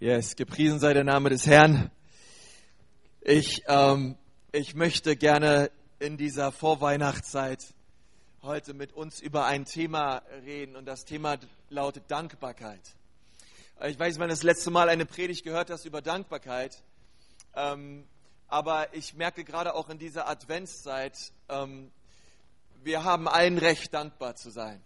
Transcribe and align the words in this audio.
Yes, 0.00 0.36
gepriesen 0.36 0.78
sei 0.78 0.94
der 0.94 1.02
Name 1.02 1.28
des 1.28 1.44
Herrn. 1.48 1.90
Ich, 3.20 3.64
ähm, 3.66 4.16
ich 4.52 4.76
möchte 4.76 5.16
gerne 5.16 5.72
in 5.98 6.16
dieser 6.16 6.52
Vorweihnachtszeit 6.52 7.74
heute 8.42 8.74
mit 8.74 8.92
uns 8.92 9.18
über 9.18 9.46
ein 9.46 9.64
Thema 9.64 10.22
reden 10.44 10.76
und 10.76 10.86
das 10.86 11.04
Thema 11.04 11.36
lautet 11.68 12.04
Dankbarkeit. 12.06 12.94
Ich 13.88 13.98
weiß, 13.98 14.20
wann 14.20 14.28
das 14.28 14.44
letzte 14.44 14.70
Mal 14.70 14.88
eine 14.88 15.04
Predigt 15.04 15.42
gehört 15.42 15.68
hast 15.68 15.84
über 15.84 16.00
Dankbarkeit, 16.00 16.80
ähm, 17.56 18.04
aber 18.46 18.94
ich 18.94 19.14
merke 19.14 19.42
gerade 19.42 19.74
auch 19.74 19.88
in 19.88 19.98
dieser 19.98 20.28
Adventszeit, 20.28 21.18
ähm, 21.48 21.90
wir 22.84 23.02
haben 23.02 23.26
allen 23.26 23.58
Recht, 23.58 23.92
dankbar 23.92 24.36
zu 24.36 24.50
sein. 24.50 24.80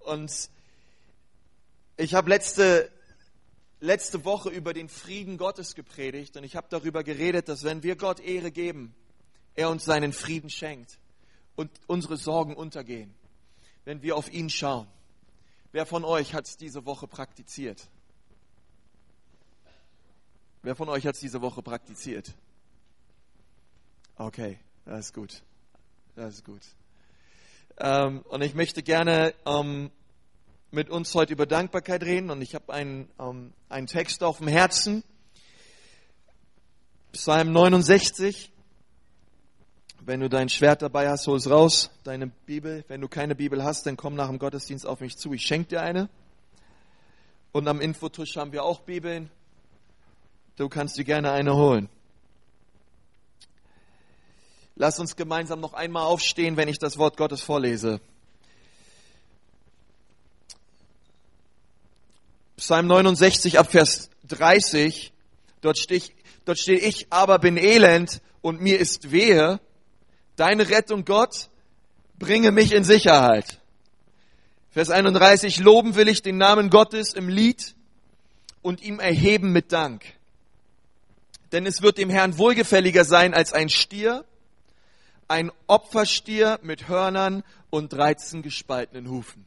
Und 0.00 0.50
ich 1.96 2.12
habe 2.12 2.28
letzte 2.28 2.90
letzte 3.80 4.24
Woche 4.24 4.50
über 4.50 4.72
den 4.72 4.88
Frieden 4.88 5.38
Gottes 5.38 5.74
gepredigt 5.74 6.36
und 6.36 6.44
ich 6.44 6.56
habe 6.56 6.66
darüber 6.70 7.04
geredet, 7.04 7.48
dass 7.48 7.64
wenn 7.64 7.82
wir 7.82 7.96
Gott 7.96 8.20
Ehre 8.20 8.50
geben, 8.50 8.94
er 9.54 9.70
uns 9.70 9.84
seinen 9.84 10.12
Frieden 10.12 10.50
schenkt 10.50 10.98
und 11.56 11.70
unsere 11.86 12.16
Sorgen 12.16 12.54
untergehen, 12.54 13.14
wenn 13.84 14.02
wir 14.02 14.16
auf 14.16 14.32
ihn 14.32 14.50
schauen. 14.50 14.86
Wer 15.72 15.86
von 15.86 16.04
euch 16.04 16.34
hat 16.34 16.46
es 16.46 16.56
diese 16.56 16.84
Woche 16.86 17.06
praktiziert? 17.06 17.88
Wer 20.62 20.74
von 20.74 20.88
euch 20.88 21.06
hat 21.06 21.14
es 21.14 21.20
diese 21.20 21.40
Woche 21.40 21.62
praktiziert? 21.62 22.34
Okay, 24.16 24.58
das 24.84 25.06
ist 25.06 25.14
gut. 25.14 25.42
Das 26.16 26.34
ist 26.34 26.44
gut. 26.44 26.62
Ähm, 27.78 28.22
und 28.28 28.42
ich 28.42 28.54
möchte 28.54 28.82
gerne 28.82 29.34
ähm, 29.46 29.92
mit 30.70 30.90
uns 30.90 31.14
heute 31.14 31.32
über 31.32 31.46
Dankbarkeit 31.46 32.02
reden 32.02 32.30
und 32.30 32.42
ich 32.42 32.54
habe 32.54 32.72
einen, 32.72 33.08
ähm, 33.18 33.52
einen 33.68 33.86
Text 33.86 34.22
auf 34.22 34.38
dem 34.38 34.48
Herzen. 34.48 35.02
Psalm 37.12 37.52
69. 37.52 38.52
Wenn 40.00 40.20
du 40.20 40.28
dein 40.28 40.48
Schwert 40.48 40.82
dabei 40.82 41.08
hast, 41.08 41.26
hol 41.26 41.36
es 41.36 41.50
raus, 41.50 41.90
deine 42.04 42.28
Bibel. 42.28 42.84
Wenn 42.88 43.00
du 43.00 43.08
keine 43.08 43.34
Bibel 43.34 43.62
hast, 43.64 43.86
dann 43.86 43.96
komm 43.96 44.14
nach 44.14 44.28
dem 44.28 44.38
Gottesdienst 44.38 44.86
auf 44.86 45.00
mich 45.00 45.16
zu. 45.16 45.32
Ich 45.32 45.42
schenke 45.42 45.68
dir 45.68 45.82
eine. 45.82 46.08
Und 47.52 47.66
am 47.66 47.80
Infotisch 47.80 48.36
haben 48.36 48.52
wir 48.52 48.64
auch 48.64 48.80
Bibeln. 48.80 49.30
Du 50.56 50.68
kannst 50.68 50.96
dir 50.98 51.04
gerne 51.04 51.32
eine 51.32 51.54
holen. 51.54 51.88
Lass 54.76 55.00
uns 55.00 55.16
gemeinsam 55.16 55.60
noch 55.60 55.74
einmal 55.74 56.04
aufstehen, 56.04 56.56
wenn 56.56 56.68
ich 56.68 56.78
das 56.78 56.98
Wort 56.98 57.16
Gottes 57.16 57.42
vorlese. 57.42 58.00
Psalm 62.58 62.88
69 62.88 63.56
ab 63.60 63.70
Vers 63.70 64.10
30, 64.26 65.12
dort 65.60 65.78
steht, 65.78 66.12
dort 66.44 66.58
steht 66.58 66.82
ich 66.82 67.06
aber 67.08 67.38
bin 67.38 67.56
elend 67.56 68.20
und 68.40 68.60
mir 68.60 68.80
ist 68.80 69.12
wehe. 69.12 69.60
Deine 70.34 70.68
Rettung, 70.68 71.04
Gott, 71.04 71.50
bringe 72.18 72.50
mich 72.50 72.72
in 72.72 72.82
Sicherheit. 72.82 73.60
Vers 74.70 74.90
31, 74.90 75.58
loben 75.58 75.94
will 75.94 76.08
ich 76.08 76.22
den 76.22 76.36
Namen 76.36 76.68
Gottes 76.68 77.14
im 77.14 77.28
Lied 77.28 77.76
und 78.60 78.82
ihm 78.82 78.98
erheben 78.98 79.52
mit 79.52 79.70
Dank. 79.70 80.04
Denn 81.52 81.64
es 81.64 81.80
wird 81.80 81.96
dem 81.96 82.10
Herrn 82.10 82.38
wohlgefälliger 82.38 83.04
sein 83.04 83.34
als 83.34 83.52
ein 83.52 83.68
Stier, 83.68 84.24
ein 85.28 85.52
Opferstier 85.68 86.58
mit 86.62 86.88
Hörnern 86.88 87.44
und 87.70 87.92
dreizehn 87.92 88.42
gespaltenen 88.42 89.08
Hufen. 89.08 89.46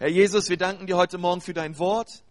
Herr 0.00 0.08
Jesus, 0.08 0.48
wir 0.48 0.56
danken 0.56 0.86
dir 0.86 0.96
heute 0.96 1.18
Morgen 1.18 1.42
für 1.42 1.52
dein 1.52 1.78
Wort. 1.78 2.22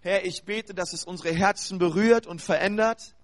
Herr, 0.00 0.24
ich 0.24 0.44
bete, 0.44 0.72
dass 0.72 0.94
es 0.94 1.04
unsere 1.04 1.30
Herzen 1.30 1.76
berührt 1.78 2.26
und 2.26 2.40
verändert. 2.40 3.14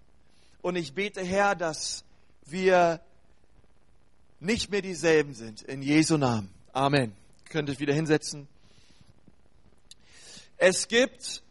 Und 0.60 0.76
ich 0.76 0.92
bete, 0.92 1.22
Herr, 1.22 1.54
dass 1.54 2.04
wir 2.44 3.00
nicht 4.40 4.70
mehr 4.70 4.82
dieselben 4.82 5.32
sind. 5.32 5.62
In 5.62 5.80
Jesu 5.80 6.18
Namen. 6.18 6.52
Amen. 6.74 7.16
Könnt 7.48 7.70
ihr 7.70 7.78
wieder 7.78 7.94
hinsetzen. 7.94 8.46
Es 10.58 10.88
gibt, 10.88 11.42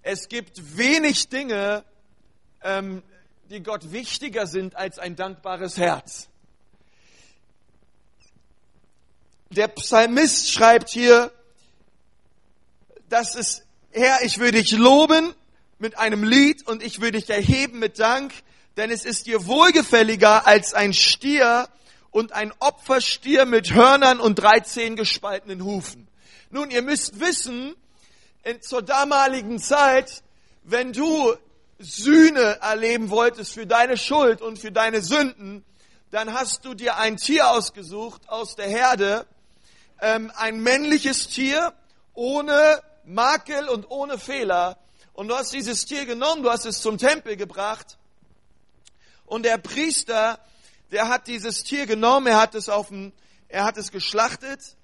es 0.00 0.28
gibt 0.30 0.78
wenig 0.78 1.28
Dinge, 1.28 1.84
ähm, 2.62 3.02
die 3.50 3.62
Gott 3.62 3.92
wichtiger 3.92 4.46
sind 4.46 4.74
als 4.74 4.98
ein 4.98 5.16
dankbares 5.16 5.76
Herz. 5.76 6.30
Der 9.50 9.68
Psalmist 9.68 10.50
schreibt 10.50 10.88
hier, 10.88 11.30
das 13.08 13.34
ist, 13.34 13.64
Herr, 13.90 14.22
ich 14.22 14.38
will 14.38 14.50
dich 14.50 14.72
loben 14.72 15.34
mit 15.78 15.98
einem 15.98 16.24
Lied 16.24 16.66
und 16.66 16.82
ich 16.82 17.00
will 17.00 17.12
dich 17.12 17.28
erheben 17.30 17.78
mit 17.78 17.98
Dank, 17.98 18.32
denn 18.76 18.90
es 18.90 19.04
ist 19.04 19.26
dir 19.26 19.46
wohlgefälliger 19.46 20.46
als 20.46 20.74
ein 20.74 20.92
Stier 20.92 21.68
und 22.10 22.32
ein 22.32 22.52
Opferstier 22.58 23.44
mit 23.44 23.72
Hörnern 23.72 24.20
und 24.20 24.36
dreizehn 24.36 24.96
gespaltenen 24.96 25.64
Hufen. 25.64 26.08
Nun, 26.50 26.70
ihr 26.70 26.82
müsst 26.82 27.20
wissen, 27.20 27.74
in, 28.44 28.62
zur 28.62 28.82
damaligen 28.82 29.58
Zeit, 29.58 30.22
wenn 30.62 30.92
du 30.92 31.34
Sühne 31.78 32.58
erleben 32.60 33.10
wolltest 33.10 33.52
für 33.52 33.66
deine 33.66 33.96
Schuld 33.96 34.40
und 34.40 34.58
für 34.58 34.70
deine 34.70 35.02
Sünden, 35.02 35.64
dann 36.10 36.32
hast 36.32 36.64
du 36.64 36.74
dir 36.74 36.96
ein 36.96 37.16
Tier 37.16 37.50
ausgesucht 37.50 38.28
aus 38.28 38.54
der 38.54 38.68
Herde, 38.68 39.26
ähm, 40.00 40.30
ein 40.36 40.60
männliches 40.60 41.28
Tier 41.28 41.72
ohne 42.14 42.80
Makel 43.06 43.68
und 43.68 43.90
ohne 43.90 44.18
Fehler. 44.18 44.78
Und 45.12 45.28
du 45.28 45.36
hast 45.36 45.52
dieses 45.52 45.86
Tier 45.86 46.06
genommen, 46.06 46.42
du 46.42 46.50
hast 46.50 46.64
es 46.64 46.80
zum 46.80 46.98
Tempel 46.98 47.36
gebracht. 47.36 47.98
Und 49.26 49.44
der 49.44 49.58
Priester, 49.58 50.38
der 50.90 51.08
hat 51.08 51.26
dieses 51.26 51.62
Tier 51.64 51.86
genommen, 51.86 52.26
er 52.26 52.40
hat 52.40 52.54
es 52.54 52.68
auf 52.68 52.88
dem, 52.88 53.12
er 53.48 53.64
hat 53.64 53.76
es 53.76 53.90
geschlachtet. 53.90 54.76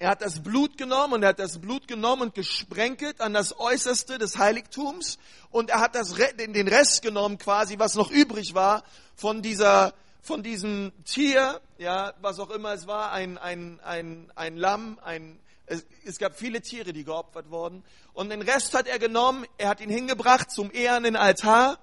Er 0.00 0.10
hat 0.10 0.22
das 0.22 0.42
Blut 0.42 0.78
genommen 0.78 1.14
und 1.14 1.22
er 1.24 1.30
hat 1.30 1.40
das 1.40 1.58
Blut 1.58 1.88
genommen 1.88 2.22
und 2.22 2.34
gesprenkelt 2.34 3.20
an 3.20 3.34
das 3.34 3.58
Äußerste 3.58 4.18
des 4.18 4.38
Heiligtums 4.38 5.18
und 5.50 5.70
er 5.70 5.80
hat 5.80 5.96
das, 5.96 6.14
den 6.14 6.68
Rest 6.68 7.02
genommen 7.02 7.36
quasi, 7.36 7.80
was 7.80 7.96
noch 7.96 8.12
übrig 8.12 8.54
war 8.54 8.84
von 9.16 9.42
dieser, 9.42 9.92
von 10.22 10.44
diesem 10.44 10.92
Tier, 11.04 11.60
ja, 11.78 12.12
was 12.20 12.38
auch 12.38 12.50
immer 12.50 12.74
es 12.74 12.86
war, 12.86 13.10
ein, 13.10 13.38
ein, 13.38 13.80
ein, 13.80 14.30
ein 14.36 14.56
Lamm, 14.56 15.00
ein, 15.02 15.40
es, 15.68 15.86
es 16.04 16.18
gab 16.18 16.36
viele 16.36 16.60
Tiere, 16.60 16.92
die 16.92 17.04
geopfert 17.04 17.50
wurden. 17.50 17.84
Und 18.12 18.30
den 18.30 18.42
Rest 18.42 18.74
hat 18.74 18.86
er 18.86 18.98
genommen, 18.98 19.46
er 19.58 19.68
hat 19.68 19.80
ihn 19.80 19.90
hingebracht 19.90 20.50
zum 20.50 20.70
ehernen 20.70 21.16
Altar, 21.16 21.78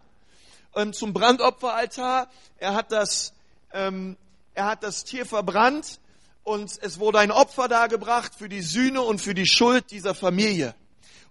ähm, 0.76 0.94
zum 0.94 1.14
Brandopferaltar. 1.14 2.30
Er 2.58 2.74
hat 2.74 2.92
das, 2.92 3.34
ähm, 3.74 4.18
er 4.54 4.66
hat 4.66 4.84
das 4.84 5.04
Tier 5.04 5.26
verbrannt 5.26 6.00
und 6.44 6.72
es 6.82 7.00
wurde 7.00 7.20
ein 7.20 7.32
Opfer 7.32 7.68
dargebracht 7.68 8.34
für 8.36 8.50
die 8.50 8.62
Sühne 8.62 9.02
und 9.02 9.20
für 9.20 9.34
die 9.34 9.48
Schuld 9.48 9.92
dieser 9.92 10.14
Familie 10.14 10.76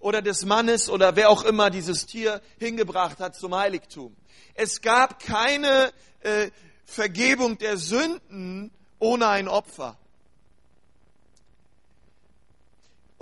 oder 0.01 0.21
des 0.21 0.45
Mannes 0.45 0.91
oder 0.91 1.17
wer 1.17 1.31
auch 1.31 1.45
immer 1.45 1.71
dieses 1.71 2.07
Tier 2.07 2.43
hingebracht 2.59 3.21
hat 3.21 3.37
zum 3.37 3.55
Heiligtum. 3.55 4.15
Es 4.55 4.83
gab 4.83 5.19
keine 5.19 5.93
äh, 6.21 6.51
Vergebung 6.85 7.57
der 7.59 7.79
Sünden 7.79 8.71
ohne 8.99 9.29
ein 9.29 9.49
Opfer. 9.49 9.97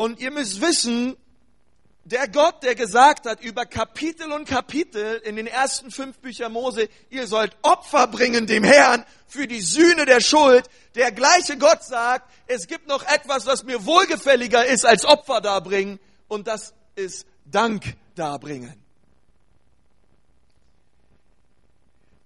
Und 0.02 0.18
ihr 0.18 0.32
müsst 0.32 0.60
wissen, 0.60 1.16
der 2.02 2.26
Gott, 2.26 2.64
der 2.64 2.74
gesagt 2.74 3.24
hat 3.24 3.40
über 3.40 3.64
Kapitel 3.66 4.32
und 4.32 4.48
Kapitel 4.48 5.22
in 5.24 5.36
den 5.36 5.46
ersten 5.46 5.92
fünf 5.92 6.18
Büchern 6.18 6.50
Mose, 6.50 6.88
ihr 7.08 7.28
sollt 7.28 7.56
Opfer 7.62 8.08
bringen 8.08 8.48
dem 8.48 8.64
Herrn 8.64 9.04
für 9.28 9.46
die 9.46 9.60
Sühne 9.60 10.04
der 10.04 10.20
Schuld, 10.20 10.68
der 10.96 11.12
gleiche 11.12 11.56
Gott 11.56 11.84
sagt, 11.84 12.28
es 12.48 12.66
gibt 12.66 12.88
noch 12.88 13.04
etwas, 13.04 13.46
was 13.46 13.62
mir 13.62 13.86
wohlgefälliger 13.86 14.66
ist 14.66 14.84
als 14.84 15.04
Opfer 15.04 15.40
darbringen, 15.40 16.00
und 16.26 16.48
das 16.48 16.74
ist 16.96 17.24
Dank 17.44 17.94
darbringen. 18.16 18.81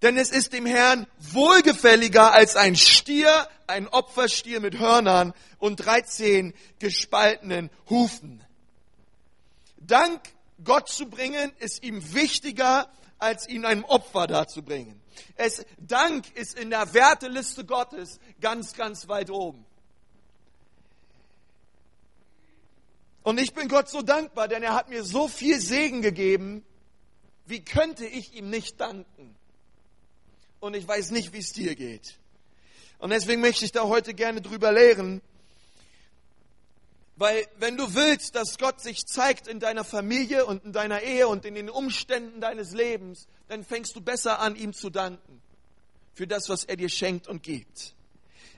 Denn 0.06 0.18
es 0.18 0.30
ist 0.30 0.52
dem 0.52 0.66
Herrn 0.66 1.08
wohlgefälliger 1.18 2.32
als 2.32 2.54
ein 2.54 2.76
Stier, 2.76 3.48
ein 3.66 3.88
Opferstier 3.88 4.60
mit 4.60 4.78
Hörnern 4.78 5.34
und 5.58 5.84
13 5.84 6.54
gespaltenen 6.78 7.70
Hufen. 7.90 8.40
Dank 9.78 10.20
Gott 10.62 10.88
zu 10.88 11.06
bringen, 11.06 11.50
ist 11.58 11.82
ihm 11.82 12.14
wichtiger, 12.14 12.88
als 13.18 13.48
ihn 13.48 13.64
einem 13.64 13.82
Opfer 13.82 14.28
darzubringen. 14.28 15.02
Es, 15.34 15.66
Dank 15.76 16.30
ist 16.36 16.56
in 16.56 16.70
der 16.70 16.94
Werteliste 16.94 17.64
Gottes 17.64 18.20
ganz, 18.40 18.74
ganz 18.74 19.08
weit 19.08 19.28
oben. 19.28 19.66
Und 23.24 23.40
ich 23.40 23.54
bin 23.54 23.66
Gott 23.66 23.88
so 23.88 24.02
dankbar, 24.02 24.46
denn 24.46 24.62
er 24.62 24.74
hat 24.74 24.88
mir 24.88 25.02
so 25.02 25.26
viel 25.26 25.60
Segen 25.60 26.00
gegeben. 26.00 26.64
Wie 27.44 27.64
könnte 27.64 28.06
ich 28.06 28.34
ihm 28.34 28.50
nicht 28.50 28.80
danken? 28.80 29.35
Und 30.66 30.74
ich 30.74 30.86
weiß 30.86 31.12
nicht, 31.12 31.32
wie 31.32 31.38
es 31.38 31.52
dir 31.52 31.76
geht. 31.76 32.16
Und 32.98 33.10
deswegen 33.10 33.40
möchte 33.40 33.64
ich 33.64 33.70
da 33.70 33.84
heute 33.84 34.14
gerne 34.14 34.40
drüber 34.40 34.72
lehren. 34.72 35.22
Weil 37.14 37.46
wenn 37.58 37.76
du 37.76 37.94
willst, 37.94 38.34
dass 38.34 38.58
Gott 38.58 38.80
sich 38.80 39.06
zeigt 39.06 39.46
in 39.46 39.60
deiner 39.60 39.84
Familie 39.84 40.44
und 40.44 40.64
in 40.64 40.72
deiner 40.72 41.02
Ehe 41.02 41.28
und 41.28 41.44
in 41.44 41.54
den 41.54 41.70
Umständen 41.70 42.40
deines 42.40 42.72
Lebens, 42.72 43.28
dann 43.46 43.64
fängst 43.64 43.94
du 43.94 44.00
besser 44.00 44.40
an, 44.40 44.56
ihm 44.56 44.74
zu 44.74 44.90
danken 44.90 45.40
für 46.14 46.26
das, 46.26 46.48
was 46.48 46.64
er 46.64 46.76
dir 46.76 46.88
schenkt 46.88 47.28
und 47.28 47.44
gibt. 47.44 47.94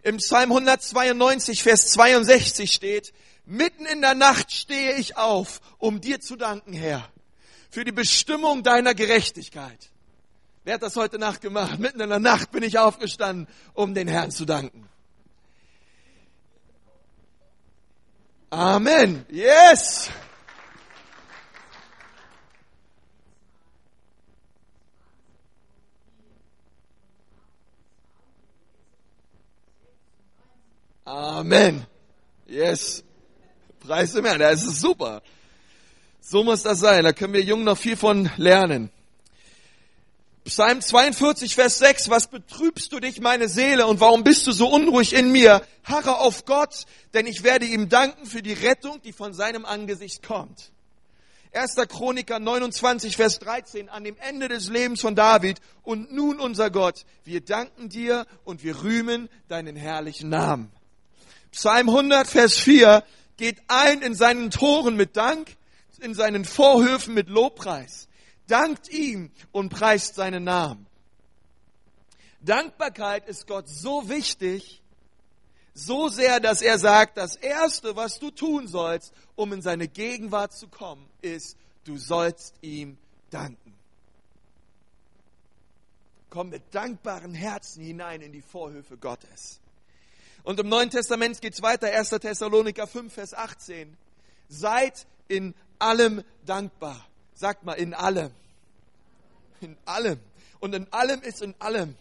Im 0.02 0.16
Psalm 0.16 0.50
192, 0.50 1.62
Vers 1.62 1.88
62 1.92 2.72
steht, 2.72 3.12
mitten 3.44 3.84
in 3.84 4.00
der 4.00 4.14
Nacht 4.14 4.50
stehe 4.50 4.94
ich 4.94 5.18
auf, 5.18 5.60
um 5.76 6.00
dir 6.00 6.20
zu 6.20 6.36
danken, 6.36 6.72
Herr, 6.72 7.06
für 7.70 7.84
die 7.84 7.92
Bestimmung 7.92 8.62
deiner 8.62 8.94
Gerechtigkeit. 8.94 9.90
Wer 10.68 10.74
hat 10.74 10.82
das 10.82 10.96
heute 10.96 11.18
Nacht 11.18 11.40
gemacht? 11.40 11.78
Mitten 11.78 11.98
in 11.98 12.10
der 12.10 12.18
Nacht 12.18 12.50
bin 12.50 12.62
ich 12.62 12.78
aufgestanden, 12.78 13.48
um 13.72 13.94
den 13.94 14.06
Herrn 14.06 14.30
zu 14.30 14.44
danken. 14.44 14.86
Amen. 18.50 19.24
Yes. 19.30 20.10
Amen. 31.06 31.86
Yes. 32.46 33.02
Preis 33.80 34.12
dem 34.12 34.26
Herrn. 34.26 34.38
Das 34.38 34.62
ist 34.62 34.82
super. 34.82 35.22
So 36.20 36.44
muss 36.44 36.62
das 36.62 36.80
sein. 36.80 37.04
Da 37.04 37.14
können 37.14 37.32
wir 37.32 37.42
Jungen 37.42 37.64
noch 37.64 37.78
viel 37.78 37.96
von 37.96 38.30
lernen. 38.36 38.90
Psalm 40.48 40.80
42, 40.80 41.54
Vers 41.54 41.78
6, 41.78 42.08
was 42.08 42.26
betrübst 42.26 42.90
du 42.94 43.00
dich, 43.00 43.20
meine 43.20 43.50
Seele, 43.50 43.86
und 43.86 44.00
warum 44.00 44.24
bist 44.24 44.46
du 44.46 44.52
so 44.52 44.66
unruhig 44.68 45.12
in 45.12 45.30
mir? 45.30 45.60
Harre 45.84 46.20
auf 46.20 46.46
Gott, 46.46 46.86
denn 47.12 47.26
ich 47.26 47.42
werde 47.42 47.66
ihm 47.66 47.90
danken 47.90 48.24
für 48.24 48.40
die 48.40 48.54
Rettung, 48.54 49.02
die 49.02 49.12
von 49.12 49.34
seinem 49.34 49.66
Angesicht 49.66 50.26
kommt. 50.26 50.72
1. 51.52 51.76
Chroniker 51.88 52.38
29, 52.38 53.14
Vers 53.14 53.40
13, 53.40 53.90
an 53.90 54.04
dem 54.04 54.16
Ende 54.20 54.48
des 54.48 54.70
Lebens 54.70 55.02
von 55.02 55.14
David. 55.14 55.58
Und 55.82 56.14
nun, 56.14 56.40
unser 56.40 56.70
Gott, 56.70 57.04
wir 57.24 57.42
danken 57.42 57.90
dir 57.90 58.26
und 58.44 58.64
wir 58.64 58.82
rühmen 58.82 59.28
deinen 59.48 59.76
herrlichen 59.76 60.30
Namen. 60.30 60.72
Psalm 61.52 61.90
100, 61.90 62.26
Vers 62.26 62.56
4, 62.56 63.04
geht 63.36 63.58
ein 63.68 64.00
in 64.00 64.14
seinen 64.14 64.50
Toren 64.50 64.96
mit 64.96 65.14
Dank, 65.14 65.56
in 66.00 66.14
seinen 66.14 66.46
Vorhöfen 66.46 67.12
mit 67.12 67.28
Lobpreis 67.28 68.07
dankt 68.48 68.88
ihm 68.88 69.30
und 69.52 69.68
preist 69.68 70.16
seinen 70.16 70.44
Namen. 70.44 70.86
Dankbarkeit 72.40 73.28
ist 73.28 73.46
Gott 73.46 73.68
so 73.68 74.08
wichtig, 74.08 74.82
so 75.74 76.08
sehr, 76.08 76.40
dass 76.40 76.60
er 76.60 76.78
sagt, 76.78 77.16
das 77.16 77.36
Erste, 77.36 77.94
was 77.94 78.18
du 78.18 78.30
tun 78.30 78.66
sollst, 78.66 79.12
um 79.36 79.52
in 79.52 79.62
seine 79.62 79.86
Gegenwart 79.86 80.52
zu 80.52 80.66
kommen, 80.68 81.08
ist, 81.22 81.56
du 81.84 81.96
sollst 81.96 82.54
ihm 82.62 82.98
danken. 83.30 83.74
Komm 86.30 86.50
mit 86.50 86.62
dankbaren 86.74 87.32
Herzen 87.32 87.82
hinein 87.82 88.20
in 88.20 88.32
die 88.32 88.42
Vorhöfe 88.42 88.96
Gottes. 88.96 89.60
Und 90.42 90.60
im 90.60 90.68
Neuen 90.68 90.90
Testament 90.90 91.40
geht 91.40 91.54
es 91.54 91.62
weiter, 91.62 91.88
1. 91.88 92.10
Thessaloniker 92.10 92.86
5, 92.86 93.12
Vers 93.12 93.34
18. 93.34 93.96
Seid 94.48 95.06
in 95.28 95.54
allem 95.78 96.22
dankbar. 96.44 97.06
Sagt 97.38 97.62
mal, 97.62 97.74
in 97.74 97.94
allem. 97.94 98.32
In 99.60 99.76
allem. 99.84 100.18
Und 100.58 100.74
in 100.74 100.92
allem 100.92 101.22
ist 101.22 101.40
in 101.40 101.54
allem. 101.60 101.94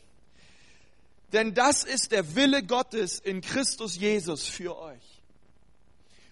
Denn 1.32 1.54
das 1.54 1.84
ist 1.84 2.12
der 2.12 2.36
Wille 2.36 2.64
Gottes 2.64 3.20
in 3.20 3.42
Christus 3.42 3.98
Jesus 3.98 4.48
für 4.48 4.76
euch. 4.80 5.22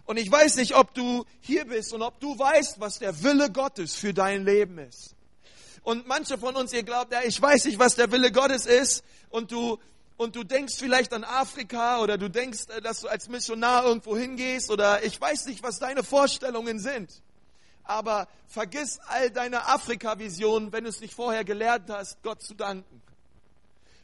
Und 0.05 0.17
ich 0.17 0.31
weiß 0.31 0.55
nicht, 0.55 0.75
ob 0.75 0.95
du 0.95 1.23
hier 1.41 1.65
bist 1.65 1.93
und 1.93 2.01
ob 2.01 2.19
du 2.19 2.37
weißt, 2.37 2.79
was 2.79 2.97
der 2.97 3.21
Wille 3.21 3.51
Gottes 3.51 3.93
für 3.93 4.11
dein 4.11 4.43
Leben 4.43 4.79
ist. 4.79 5.13
Und 5.83 6.07
manche 6.07 6.39
von 6.39 6.55
uns, 6.55 6.73
ihr 6.73 6.81
glaubt, 6.81 7.11
ja, 7.11 7.21
ich 7.21 7.39
weiß 7.39 7.65
nicht, 7.65 7.77
was 7.77 7.93
der 7.93 8.11
Wille 8.11 8.31
Gottes 8.31 8.65
ist. 8.65 9.03
Und 9.29 9.51
du, 9.51 9.77
und 10.17 10.35
du 10.35 10.43
denkst 10.43 10.77
vielleicht 10.79 11.13
an 11.13 11.23
Afrika 11.23 12.01
oder 12.01 12.17
du 12.17 12.27
denkst, 12.27 12.69
äh, 12.69 12.81
dass 12.81 13.01
du 13.01 13.07
als 13.07 13.29
Missionar 13.29 13.85
irgendwo 13.85 14.17
hingehst 14.17 14.71
oder 14.71 15.03
ich 15.03 15.21
weiß 15.21 15.45
nicht, 15.45 15.61
was 15.61 15.77
deine 15.77 16.03
Vorstellungen 16.03 16.79
sind 16.79 17.21
aber 17.85 18.27
vergiss 18.47 18.99
all 19.07 19.29
deine 19.29 19.67
Afrika-Visionen, 19.67 20.71
wenn 20.71 20.83
du 20.83 20.89
es 20.89 20.99
nicht 20.99 21.13
vorher 21.13 21.43
gelernt 21.43 21.89
hast, 21.89 22.21
Gott 22.23 22.41
zu 22.41 22.53
danken. 22.53 23.01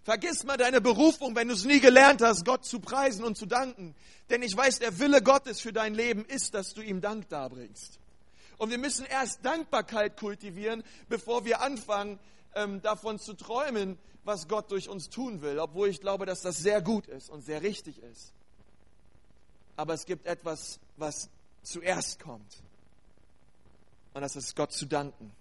Vergiss 0.04 0.44
mal 0.44 0.58
deine 0.58 0.82
Berufung, 0.82 1.36
wenn 1.36 1.48
du 1.48 1.54
es 1.54 1.64
nie 1.64 1.80
gelernt 1.80 2.22
hast, 2.22 2.44
Gott 2.44 2.66
zu 2.66 2.80
preisen 2.80 3.24
und 3.24 3.38
zu 3.38 3.46
danken. 3.46 3.94
Denn 4.30 4.42
ich 4.42 4.56
weiß, 4.56 4.80
der 4.80 4.98
Wille 5.00 5.22
Gottes 5.22 5.62
für 5.62 5.74
dein 5.74 5.94
Leben 5.94 6.26
ist, 6.26 6.54
dass 6.54 6.74
du 6.74 6.82
ihm 6.82 7.02
Dank 7.02 7.30
darbringst. 7.30 8.00
Und 8.58 8.72
wir 8.72 8.78
müssen 8.78 9.06
erst 9.06 9.46
Dankbarkeit 9.46 10.18
kultivieren, 10.18 10.84
bevor 11.10 11.46
wir 11.46 11.62
anfangen, 11.62 12.20
ähm, 12.56 12.82
davon 12.82 13.20
zu 13.20 13.34
träumen, 13.34 13.98
was 14.24 14.48
Gott 14.48 14.72
durch 14.72 14.90
uns 14.90 15.10
tun 15.10 15.42
will. 15.42 15.60
Obwohl 15.60 15.90
ich 15.90 16.00
glaube, 16.00 16.26
dass 16.26 16.42
das 16.42 16.58
sehr 16.58 16.82
gut 16.82 17.08
ist 17.08 17.30
und 17.30 17.42
sehr 17.44 17.62
richtig 17.62 18.00
ist. 18.00 18.34
Aber 19.76 19.94
es 19.94 20.06
gibt 20.06 20.26
etwas, 20.26 20.80
was 20.98 21.30
zuerst 21.64 22.20
kommt. 22.20 22.64
Und 24.14 24.22
das 24.22 24.36
ist 24.36 24.56
Gott 24.56 24.74
zu 24.74 24.86
danken. 24.86 25.32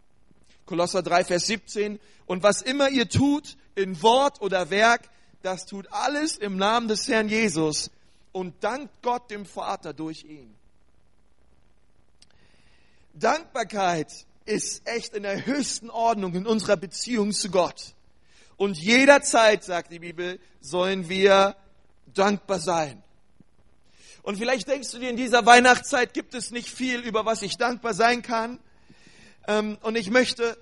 Kolosser 0.67 1.03
3, 1.03 1.25
Vers 1.25 1.47
17. 1.47 1.99
Und 2.27 2.43
was 2.43 2.63
immer 2.63 2.89
ihr 2.91 3.09
tut, 3.09 3.57
in 3.75 4.01
Wort 4.03 4.41
oder 4.41 4.71
Werk, 4.71 5.09
das 5.43 5.67
tut 5.67 5.93
alles 5.93 6.37
im 6.37 6.57
Namen 6.57 6.89
des 6.89 7.09
Herrn 7.09 7.29
Jesus 7.29 7.91
und 8.33 8.63
dankt 8.63 9.03
Gott 9.03 9.31
dem 9.31 9.47
Vater 9.47 9.93
durch 9.93 10.25
ihn. 10.25 10.55
Dankbarkeit 13.15 14.27
ist 14.45 14.87
echt 14.87 15.15
in 15.15 15.25
der 15.25 15.47
höchsten 15.47 15.91
Ordnung 15.91 16.35
in 16.35 16.47
unserer 16.47 16.77
Beziehung 16.77 17.33
zu 17.33 17.51
Gott. 17.51 17.95
Und 18.57 18.79
jederzeit, 18.79 19.65
sagt 19.65 19.93
die 19.93 19.99
Bibel, 19.99 20.39
sollen 20.61 21.09
wir 21.09 21.57
dankbar 22.15 22.61
sein. 22.61 23.03
Und 24.23 24.37
vielleicht 24.37 24.69
denkst 24.69 24.91
du 24.91 24.99
dir, 24.99 25.11
in 25.11 25.17
dieser 25.17 25.47
Weihnachtszeit 25.47 26.13
gibt 26.13 26.35
es 26.35 26.51
nicht 26.51 26.69
viel, 26.69 27.01
über 27.01 27.25
was 27.25 27.43
ich 27.43 27.57
dankbar 27.57 27.95
sein 27.95 28.23
kann. 28.23 28.59
Ähm, 29.49 29.79
und 29.83 29.97
ich 29.97 30.11
möchte 30.11 30.57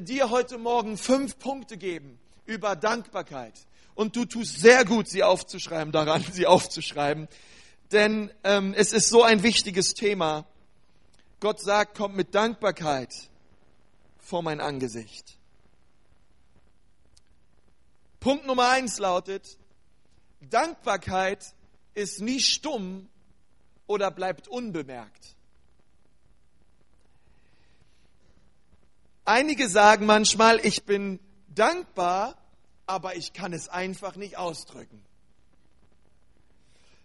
dir 0.00 0.30
heute 0.30 0.58
Morgen 0.58 0.98
fünf 0.98 1.38
Punkte 1.38 1.76
geben 1.76 2.18
über 2.46 2.76
Dankbarkeit. 2.76 3.54
Und 3.94 4.16
du 4.16 4.24
tust 4.24 4.60
sehr 4.60 4.84
gut, 4.84 5.08
sie 5.08 5.22
aufzuschreiben, 5.22 5.92
daran, 5.92 6.24
sie 6.32 6.46
aufzuschreiben. 6.46 7.28
Denn 7.92 8.30
ähm, 8.42 8.74
es 8.76 8.92
ist 8.92 9.08
so 9.08 9.22
ein 9.22 9.42
wichtiges 9.42 9.94
Thema. 9.94 10.46
Gott 11.40 11.60
sagt, 11.60 11.96
kommt 11.96 12.16
mit 12.16 12.34
Dankbarkeit 12.34 13.12
vor 14.18 14.42
mein 14.42 14.60
Angesicht. 14.60 15.38
Punkt 18.20 18.46
Nummer 18.46 18.70
eins 18.70 18.98
lautet, 18.98 19.58
Dankbarkeit 20.40 21.54
ist 21.94 22.20
nie 22.20 22.40
stumm 22.40 23.08
oder 23.86 24.10
bleibt 24.10 24.48
unbemerkt. 24.48 25.36
Einige 29.24 29.68
sagen 29.68 30.04
manchmal, 30.04 30.64
ich 30.64 30.84
bin 30.84 31.18
dankbar, 31.48 32.36
aber 32.86 33.16
ich 33.16 33.32
kann 33.32 33.52
es 33.52 33.68
einfach 33.68 34.16
nicht 34.16 34.36
ausdrücken. 34.36 35.02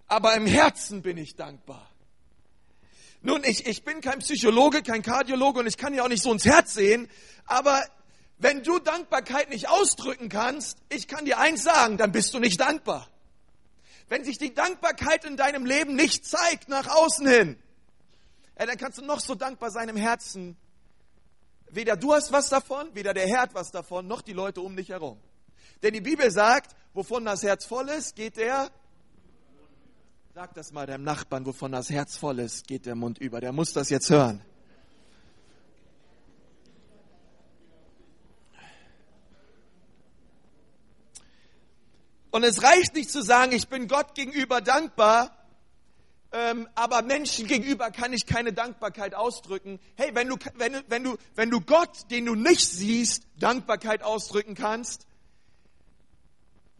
Aber 0.07 0.35
im 0.35 0.45
Herzen 0.45 1.01
bin 1.01 1.17
ich 1.17 1.35
dankbar. 1.35 1.87
Nun, 3.21 3.43
ich, 3.43 3.67
ich 3.67 3.83
bin 3.83 4.01
kein 4.01 4.19
Psychologe, 4.19 4.81
kein 4.81 5.01
Kardiologe 5.01 5.59
und 5.59 5.67
ich 5.67 5.77
kann 5.77 5.93
ja 5.93 6.03
auch 6.03 6.09
nicht 6.09 6.23
so 6.23 6.31
ins 6.31 6.45
Herz 6.45 6.73
sehen, 6.73 7.09
aber 7.45 7.83
wenn 8.37 8.63
du 8.63 8.79
Dankbarkeit 8.79 9.49
nicht 9.49 9.69
ausdrücken 9.69 10.29
kannst, 10.29 10.77
ich 10.89 11.07
kann 11.07 11.25
dir 11.25 11.37
eins 11.37 11.63
sagen, 11.63 11.97
dann 11.97 12.11
bist 12.11 12.33
du 12.33 12.39
nicht 12.39 12.59
dankbar 12.59 13.09
wenn 14.09 14.23
sich 14.23 14.37
die 14.37 14.53
Dankbarkeit 14.53 15.23
in 15.25 15.37
deinem 15.37 15.65
Leben 15.65 15.95
nicht 15.95 16.25
zeigt 16.25 16.67
nach 16.67 16.87
außen 16.87 17.27
hin, 17.27 17.57
ja, 18.57 18.65
dann 18.65 18.77
kannst 18.77 18.97
du 18.97 19.05
noch 19.05 19.21
so 19.21 19.35
dankbar 19.35 19.71
sein 19.71 19.87
im 19.87 19.95
Herzen. 19.95 20.57
Weder 21.69 21.95
du 21.95 22.13
hast 22.13 22.31
was 22.31 22.49
davon, 22.49 22.93
weder 22.93 23.13
der 23.13 23.27
Herr 23.27 23.41
hat 23.41 23.53
was 23.53 23.71
davon, 23.71 24.07
noch 24.07 24.21
die 24.21 24.33
Leute 24.33 24.61
um 24.61 24.75
dich 24.75 24.89
herum. 24.89 25.19
Denn 25.81 25.93
die 25.93 26.01
Bibel 26.01 26.29
sagt, 26.29 26.75
wovon 26.93 27.23
das 27.23 27.43
Herz 27.43 27.65
voll 27.65 27.87
ist, 27.89 28.15
geht 28.15 28.35
der 28.37 28.69
Sag 30.35 30.53
das 30.53 30.71
mal 30.71 30.85
deinem 30.85 31.03
Nachbarn, 31.03 31.45
wovon 31.45 31.71
das 31.71 31.89
Herz 31.89 32.15
voll 32.15 32.39
ist, 32.39 32.67
geht 32.67 32.85
der 32.85 32.95
Mund 32.95 33.17
über. 33.17 33.41
Der 33.41 33.51
muss 33.51 33.73
das 33.73 33.89
jetzt 33.89 34.09
hören. 34.09 34.41
Und 42.31 42.43
es 42.43 42.61
reicht 42.63 42.93
nicht 42.93 43.09
zu 43.09 43.21
sagen, 43.21 43.51
ich 43.51 43.67
bin 43.67 43.87
Gott 43.87 44.13
gegenüber 44.13 44.61
dankbar, 44.61 45.35
ähm, 46.31 46.69
aber 46.75 47.01
Menschen 47.01 47.47
gegenüber 47.47 47.89
kann 47.89 48.13
ich 48.13 48.27
keine 48.27 48.53
Dankbarkeit 48.53 49.15
ausdrücken. 49.15 49.79
Hey, 49.95 50.11
wenn 50.13 50.27
du, 50.27 50.37
wenn, 50.55 50.73
du, 50.73 50.83
wenn, 50.87 51.03
du, 51.03 51.17
wenn 51.35 51.49
du 51.49 51.59
Gott, 51.61 52.11
den 52.11 52.25
du 52.25 52.35
nicht 52.35 52.69
siehst, 52.69 53.23
Dankbarkeit 53.39 54.03
ausdrücken 54.03 54.53
kannst, 54.53 55.07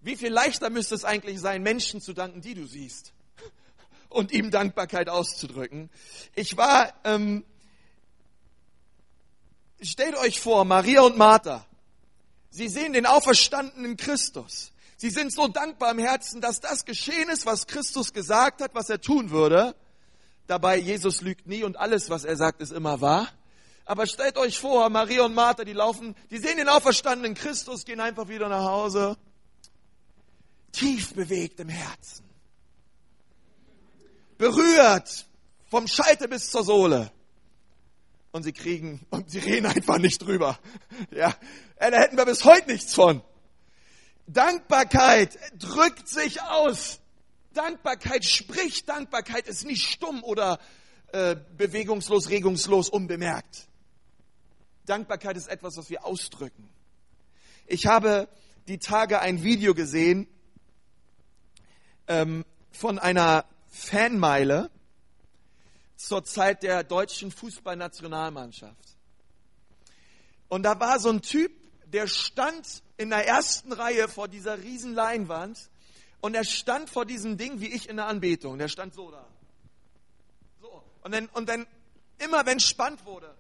wie 0.02 0.16
viel 0.16 0.32
leichter 0.32 0.70
müsste 0.70 0.96
es 0.96 1.04
eigentlich 1.04 1.40
sein, 1.40 1.64
Menschen 1.64 2.00
zu 2.00 2.14
danken, 2.14 2.42
die 2.42 2.54
du 2.54 2.68
siehst? 2.68 3.12
und 4.10 4.32
ihm 4.32 4.52
Dankbarkeit 4.52 5.10
auszudrücken. 5.10 5.90
Ich 6.36 6.56
war, 6.56 6.94
ähm, 7.04 7.44
stellt 9.82 10.16
euch 10.16 10.40
vor, 10.40 10.64
Maria 10.64 11.02
und 11.02 11.18
Martha, 11.18 11.66
sie 12.52 12.70
sehen 12.70 12.94
den 12.94 13.08
auferstandenen 13.08 13.98
Christus. 13.98 14.74
Sie 15.00 15.10
sind 15.10 15.32
so 15.32 15.48
dankbar 15.48 15.92
im 15.92 16.00
Herzen, 16.00 16.42
dass 16.42 16.60
das 16.60 16.84
geschehen 16.84 17.30
ist, 17.30 17.46
was 17.46 17.68
Christus 17.68 18.12
gesagt 18.12 18.62
hat, 18.62 18.76
was 18.76 18.90
er 18.90 19.00
tun 19.00 19.30
würde. 19.30 19.74
Dabei, 20.46 20.78
Jesus 20.78 21.22
lügt 21.22 21.48
nie 21.48 21.64
und 21.64 21.78
alles, 21.78 22.10
was 22.10 22.26
er 22.26 22.36
sagt, 22.36 22.60
ist 22.60 22.74
immer 22.74 23.00
wahr. 23.00 23.30
Aber 23.86 24.06
stellt 24.08 24.38
euch 24.38 24.60
vor, 24.60 24.90
Maria 24.90 25.24
und 25.24 25.34
Martha, 25.34 25.64
die 25.64 25.72
laufen, 25.72 26.18
die 26.32 26.38
sehen 26.38 26.58
den 26.58 26.68
auferstandenen 26.68 27.34
Christus, 27.34 27.86
gehen 27.86 28.02
einfach 28.02 28.28
wieder 28.28 28.50
nach 28.50 28.66
Hause. 28.66 29.16
Tief 30.74 31.14
bewegt 31.14 31.62
im 31.62 31.70
Herzen. 31.70 32.26
Berührt 34.38 35.28
vom 35.70 35.88
Scheite 35.88 36.28
bis 36.28 36.52
zur 36.52 36.66
Sohle. 36.66 37.10
Und 38.34 38.44
sie 38.44 38.52
kriegen, 38.52 39.08
und 39.12 39.32
sie 39.32 39.40
reden 39.40 39.66
einfach 39.66 39.98
nicht 39.98 40.22
drüber. 40.22 40.60
Ja, 41.12 41.34
da 41.80 42.00
hätten 42.00 42.18
wir 42.18 42.26
bis 42.26 42.44
heute 42.44 42.70
nichts 42.70 42.94
von. 42.94 43.22
Dankbarkeit 44.34 45.40
drückt 45.58 46.08
sich 46.08 46.42
aus. 46.44 47.00
Dankbarkeit 47.54 48.24
spricht. 48.24 48.88
Dankbarkeit 48.88 49.48
ist 49.48 49.66
nicht 49.66 49.90
stumm 49.90 50.24
oder 50.24 50.60
äh, 51.12 51.36
bewegungslos, 51.58 52.30
regungslos, 52.30 52.90
unbemerkt. 52.90 53.68
Dankbarkeit 54.86 55.36
ist 55.36 55.48
etwas, 55.48 55.78
was 55.78 55.90
wir 55.90 56.06
ausdrücken. 56.06 56.70
Ich 57.66 57.88
habe 57.88 58.28
die 58.68 58.78
Tage 58.78 59.20
ein 59.20 59.42
Video 59.44 59.74
gesehen 59.74 60.28
ähm, 62.08 62.46
von 62.72 63.00
einer 63.00 63.46
Fanmeile 63.68 64.70
zur 65.96 66.24
Zeit 66.24 66.62
der 66.62 66.84
deutschen 66.84 67.32
Fußballnationalmannschaft. 67.32 68.96
Und 70.50 70.64
da 70.64 70.80
war 70.80 71.00
so 71.00 71.10
ein 71.10 71.22
Typ, 71.24 71.52
der 71.94 72.08
stand 72.08 72.84
in 72.98 73.10
der 73.10 73.28
ersten 73.28 73.72
Reihe 73.74 74.08
vor 74.08 74.28
dieser 74.28 74.62
riesen 74.62 74.94
Leinwand 74.94 75.70
und 76.22 76.36
er 76.36 76.44
stand 76.44 76.90
vor 76.90 77.06
diesem 77.06 77.38
Ding 77.38 77.62
wie 77.62 77.68
ich 77.68 77.90
in 77.90 77.98
der 77.98 78.08
Anbetung. 78.08 78.58
Der 78.58 78.68
stand 78.68 78.94
so 78.94 79.10
da. 79.12 79.26
So. 80.62 80.84
Und 81.04 81.14
dann, 81.14 81.28
und 81.28 81.50
dann 81.50 81.66
immer 82.20 82.46
wenn 82.46 82.60
spannend 82.60 83.06
wurde, 83.06 83.34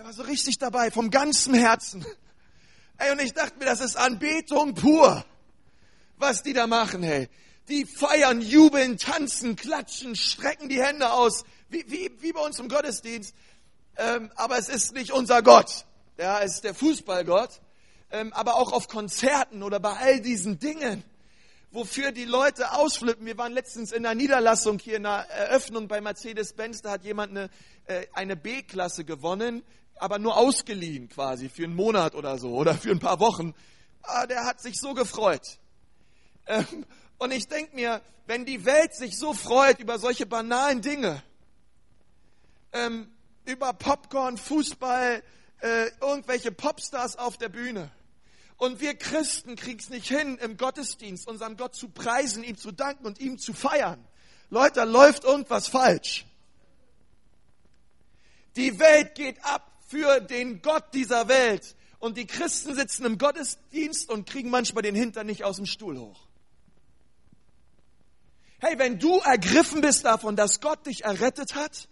er 0.00 0.04
war 0.04 0.12
so 0.14 0.22
richtig 0.22 0.58
dabei, 0.58 0.90
vom 0.90 1.10
ganzen 1.10 1.52
Herzen. 1.52 2.06
Ey, 2.96 3.12
und 3.12 3.20
ich 3.20 3.34
dachte 3.34 3.58
mir, 3.58 3.66
das 3.66 3.80
ist 3.80 3.96
Anbetung 3.96 4.74
pur, 4.74 5.24
was 6.16 6.42
die 6.42 6.54
da 6.54 6.66
machen, 6.66 7.02
hey. 7.02 7.28
Die 7.68 7.84
feiern, 7.84 8.40
jubeln, 8.40 8.96
tanzen, 8.96 9.56
klatschen, 9.56 10.16
strecken 10.16 10.70
die 10.70 10.82
Hände 10.82 11.12
aus, 11.12 11.44
wie, 11.68 11.84
wie, 11.88 12.10
wie 12.20 12.32
bei 12.32 12.40
uns 12.40 12.58
im 12.58 12.68
Gottesdienst 12.68 13.34
ähm, 13.96 14.30
aber 14.36 14.58
es 14.58 14.68
ist 14.68 14.94
nicht 14.94 15.12
unser 15.12 15.42
Gott. 15.42 15.84
Ja, 16.18 16.40
es 16.40 16.54
ist 16.56 16.64
der 16.64 16.74
Fußballgott. 16.74 17.60
Ähm, 18.12 18.32
aber 18.32 18.56
auch 18.56 18.72
auf 18.72 18.88
Konzerten 18.88 19.62
oder 19.62 19.78
bei 19.78 19.92
all 19.92 20.20
diesen 20.20 20.58
Dingen, 20.58 21.04
wofür 21.70 22.10
die 22.10 22.24
Leute 22.24 22.72
ausflippen. 22.72 23.24
Wir 23.24 23.38
waren 23.38 23.52
letztens 23.52 23.92
in 23.92 24.04
einer 24.04 24.16
Niederlassung 24.16 24.80
hier 24.80 24.96
in 24.96 25.04
der 25.04 25.30
Eröffnung 25.30 25.86
bei 25.86 26.00
Mercedes-Benz. 26.00 26.82
Da 26.82 26.90
hat 26.90 27.04
jemand 27.04 27.30
eine, 27.30 27.50
äh, 27.84 28.06
eine 28.12 28.36
B-Klasse 28.36 29.04
gewonnen, 29.04 29.62
aber 29.94 30.18
nur 30.18 30.36
ausgeliehen 30.36 31.08
quasi 31.08 31.48
für 31.48 31.64
einen 31.64 31.76
Monat 31.76 32.16
oder 32.16 32.38
so 32.38 32.54
oder 32.54 32.74
für 32.74 32.90
ein 32.90 32.98
paar 32.98 33.20
Wochen. 33.20 33.54
Ah, 34.02 34.26
der 34.26 34.44
hat 34.44 34.60
sich 34.60 34.80
so 34.80 34.92
gefreut. 34.94 35.58
Ähm, 36.46 36.84
und 37.18 37.30
ich 37.32 37.46
denke 37.46 37.76
mir, 37.76 38.00
wenn 38.26 38.44
die 38.44 38.64
Welt 38.64 38.94
sich 38.94 39.16
so 39.16 39.34
freut 39.34 39.78
über 39.78 40.00
solche 40.00 40.26
banalen 40.26 40.82
Dinge, 40.82 41.22
ähm, 42.72 43.08
über 43.44 43.72
Popcorn, 43.72 44.36
Fußball, 44.36 45.22
äh, 45.60 45.86
irgendwelche 46.00 46.52
Popstars 46.52 47.16
auf 47.16 47.36
der 47.36 47.48
Bühne. 47.48 47.90
Und 48.56 48.80
wir 48.80 48.94
Christen 48.94 49.56
kriegen 49.56 49.78
es 49.78 49.88
nicht 49.88 50.08
hin, 50.08 50.36
im 50.38 50.56
Gottesdienst 50.56 51.26
unserem 51.26 51.56
Gott 51.56 51.74
zu 51.74 51.88
preisen, 51.88 52.44
ihm 52.44 52.58
zu 52.58 52.72
danken 52.72 53.06
und 53.06 53.18
ihm 53.18 53.38
zu 53.38 53.54
feiern. 53.54 54.06
Leute, 54.50 54.74
da 54.74 54.84
läuft 54.84 55.24
irgendwas 55.24 55.68
falsch. 55.68 56.26
Die 58.56 58.78
Welt 58.78 59.14
geht 59.14 59.42
ab 59.44 59.70
für 59.86 60.20
den 60.20 60.60
Gott 60.60 60.92
dieser 60.92 61.28
Welt. 61.28 61.74
Und 61.98 62.16
die 62.16 62.26
Christen 62.26 62.74
sitzen 62.74 63.04
im 63.04 63.18
Gottesdienst 63.18 64.10
und 64.10 64.28
kriegen 64.28 64.50
manchmal 64.50 64.82
den 64.82 64.94
Hintern 64.94 65.26
nicht 65.26 65.44
aus 65.44 65.56
dem 65.56 65.66
Stuhl 65.66 65.98
hoch. 65.98 66.26
Hey, 68.58 68.78
wenn 68.78 68.98
du 68.98 69.18
ergriffen 69.18 69.80
bist 69.80 70.04
davon, 70.04 70.36
dass 70.36 70.60
Gott 70.60 70.86
dich 70.86 71.04
errettet 71.04 71.54
hat, 71.54 71.88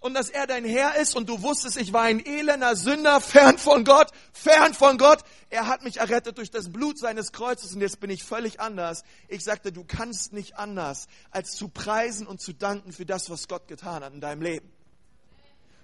und 0.00 0.14
dass 0.14 0.30
er 0.30 0.46
dein 0.46 0.64
Herr 0.64 0.96
ist 0.96 1.16
und 1.16 1.28
du 1.28 1.42
wusstest, 1.42 1.76
ich 1.76 1.92
war 1.92 2.02
ein 2.02 2.24
elender 2.24 2.76
Sünder, 2.76 3.20
fern 3.20 3.58
von 3.58 3.84
Gott, 3.84 4.10
fern 4.32 4.72
von 4.72 4.96
Gott. 4.96 5.24
Er 5.50 5.66
hat 5.66 5.82
mich 5.82 5.96
errettet 5.96 6.38
durch 6.38 6.50
das 6.50 6.70
Blut 6.70 6.98
seines 6.98 7.32
Kreuzes 7.32 7.74
und 7.74 7.80
jetzt 7.80 7.98
bin 7.98 8.10
ich 8.10 8.22
völlig 8.22 8.60
anders. 8.60 9.02
Ich 9.26 9.42
sagte, 9.42 9.72
du 9.72 9.84
kannst 9.84 10.32
nicht 10.32 10.56
anders, 10.56 11.08
als 11.30 11.52
zu 11.52 11.68
preisen 11.68 12.26
und 12.26 12.40
zu 12.40 12.52
danken 12.52 12.92
für 12.92 13.06
das, 13.06 13.28
was 13.28 13.48
Gott 13.48 13.66
getan 13.66 14.04
hat 14.04 14.12
in 14.12 14.20
deinem 14.20 14.42
Leben. 14.42 14.70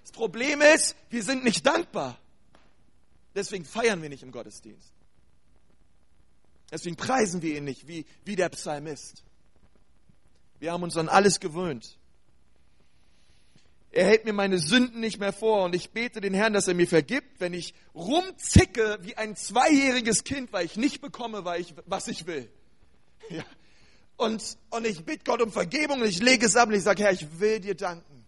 Das 0.01 0.11
Problem 0.11 0.61
ist, 0.61 0.95
wir 1.09 1.23
sind 1.23 1.43
nicht 1.43 1.65
dankbar. 1.65 2.17
Deswegen 3.33 3.65
feiern 3.65 4.01
wir 4.01 4.09
nicht 4.09 4.23
im 4.23 4.31
Gottesdienst. 4.31 4.93
Deswegen 6.71 6.95
preisen 6.95 7.41
wir 7.41 7.57
ihn 7.57 7.65
nicht, 7.65 7.87
wie, 7.87 8.05
wie 8.23 8.35
der 8.35 8.49
Psalmist. 8.49 9.23
Wir 10.59 10.71
haben 10.71 10.83
uns 10.83 10.95
an 10.95 11.09
alles 11.09 11.39
gewöhnt. 11.39 11.97
Er 13.95 14.03
hält 14.03 14.25
mir 14.25 14.33
meine 14.33 14.59
Sünden 14.59 14.99
nicht 14.99 15.21
mehr 15.21 15.31
vor 15.31 15.63
und 15.63 15.73
ich 15.73 15.91
bete 15.91 16.19
den 16.19 16.33
Herrn, 16.33 16.51
dass 16.51 16.67
er 16.67 16.73
mir 16.73 16.85
vergibt, 16.85 17.39
wenn 17.39 17.53
ich 17.53 17.73
rumzicke 17.95 18.97
wie 19.03 19.15
ein 19.15 19.37
zweijähriges 19.37 20.25
Kind, 20.25 20.51
weil 20.51 20.65
ich 20.65 20.75
nicht 20.75 20.99
bekomme, 20.99 21.45
weil 21.45 21.61
ich, 21.61 21.73
was 21.85 22.09
ich 22.09 22.27
will. 22.27 22.51
Ja. 23.29 23.45
Und, 24.17 24.57
und 24.69 24.85
ich 24.85 25.05
bitte 25.05 25.23
Gott 25.23 25.41
um 25.41 25.49
Vergebung 25.49 26.01
und 26.01 26.07
ich 26.07 26.21
lege 26.21 26.45
es 26.45 26.57
ab 26.57 26.67
und 26.67 26.75
ich 26.75 26.83
sage, 26.83 27.03
Herr, 27.03 27.13
ich 27.13 27.39
will 27.39 27.61
dir 27.61 27.73
danken. 27.73 28.25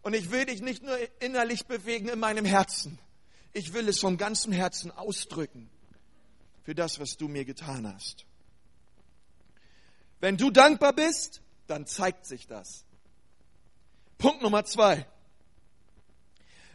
Und 0.00 0.14
ich 0.14 0.30
will 0.30 0.46
dich 0.46 0.62
nicht 0.62 0.82
nur 0.82 0.96
innerlich 1.20 1.66
bewegen 1.66 2.08
in 2.08 2.18
meinem 2.18 2.46
Herzen. 2.46 2.98
Ich 3.52 3.74
will 3.74 3.86
es 3.86 3.98
von 3.98 4.16
ganzem 4.16 4.50
Herzen 4.50 4.90
ausdrücken 4.90 5.68
für 6.62 6.74
das, 6.74 6.98
was 6.98 7.18
du 7.18 7.28
mir 7.28 7.44
getan 7.44 7.86
hast. 7.92 8.24
Wenn 10.20 10.38
du 10.38 10.50
dankbar 10.50 10.94
bist, 10.94 11.42
dann 11.66 11.86
zeigt 11.86 12.24
sich 12.24 12.46
das. 12.46 12.86
Punkt 14.20 14.42
Nummer 14.42 14.64
zwei. 14.64 15.06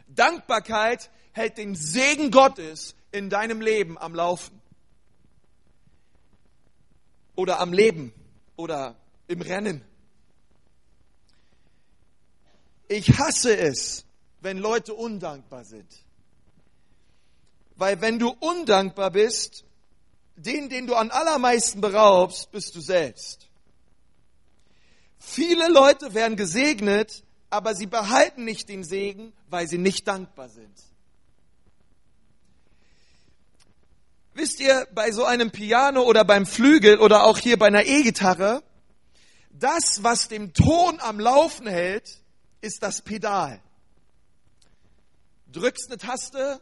Dankbarkeit 0.08 1.10
hält 1.32 1.58
den 1.58 1.76
Segen 1.76 2.30
Gottes 2.30 2.96
in 3.12 3.30
deinem 3.30 3.60
Leben 3.60 3.96
am 3.96 4.14
Laufen. 4.14 4.60
Oder 7.36 7.60
am 7.60 7.72
Leben. 7.72 8.12
Oder 8.56 8.96
im 9.28 9.42
Rennen. 9.42 9.84
Ich 12.88 13.18
hasse 13.18 13.56
es, 13.56 14.04
wenn 14.40 14.58
Leute 14.58 14.94
undankbar 14.94 15.64
sind. 15.64 16.04
Weil 17.76 18.00
wenn 18.00 18.18
du 18.18 18.30
undankbar 18.30 19.12
bist, 19.12 19.64
den, 20.34 20.68
den 20.68 20.88
du 20.88 20.94
an 20.94 21.10
allermeisten 21.10 21.80
beraubst, 21.80 22.50
bist 22.50 22.74
du 22.74 22.80
selbst. 22.80 23.48
Viele 25.18 25.68
Leute 25.68 26.14
werden 26.14 26.36
gesegnet, 26.36 27.22
aber 27.50 27.74
sie 27.74 27.86
behalten 27.86 28.44
nicht 28.44 28.68
den 28.68 28.84
Segen, 28.84 29.32
weil 29.48 29.68
sie 29.68 29.78
nicht 29.78 30.06
dankbar 30.08 30.48
sind. 30.48 30.74
Wisst 34.34 34.60
ihr, 34.60 34.86
bei 34.92 35.12
so 35.12 35.24
einem 35.24 35.50
Piano 35.50 36.02
oder 36.02 36.24
beim 36.24 36.44
Flügel 36.44 36.98
oder 36.98 37.24
auch 37.24 37.38
hier 37.38 37.58
bei 37.58 37.68
einer 37.68 37.86
E-Gitarre, 37.86 38.62
das, 39.50 40.02
was 40.02 40.28
den 40.28 40.52
Ton 40.52 41.00
am 41.00 41.18
Laufen 41.18 41.66
hält, 41.66 42.20
ist 42.60 42.82
das 42.82 43.00
Pedal. 43.00 43.62
Drückst 45.50 45.88
eine 45.88 45.96
Taste 45.96 46.60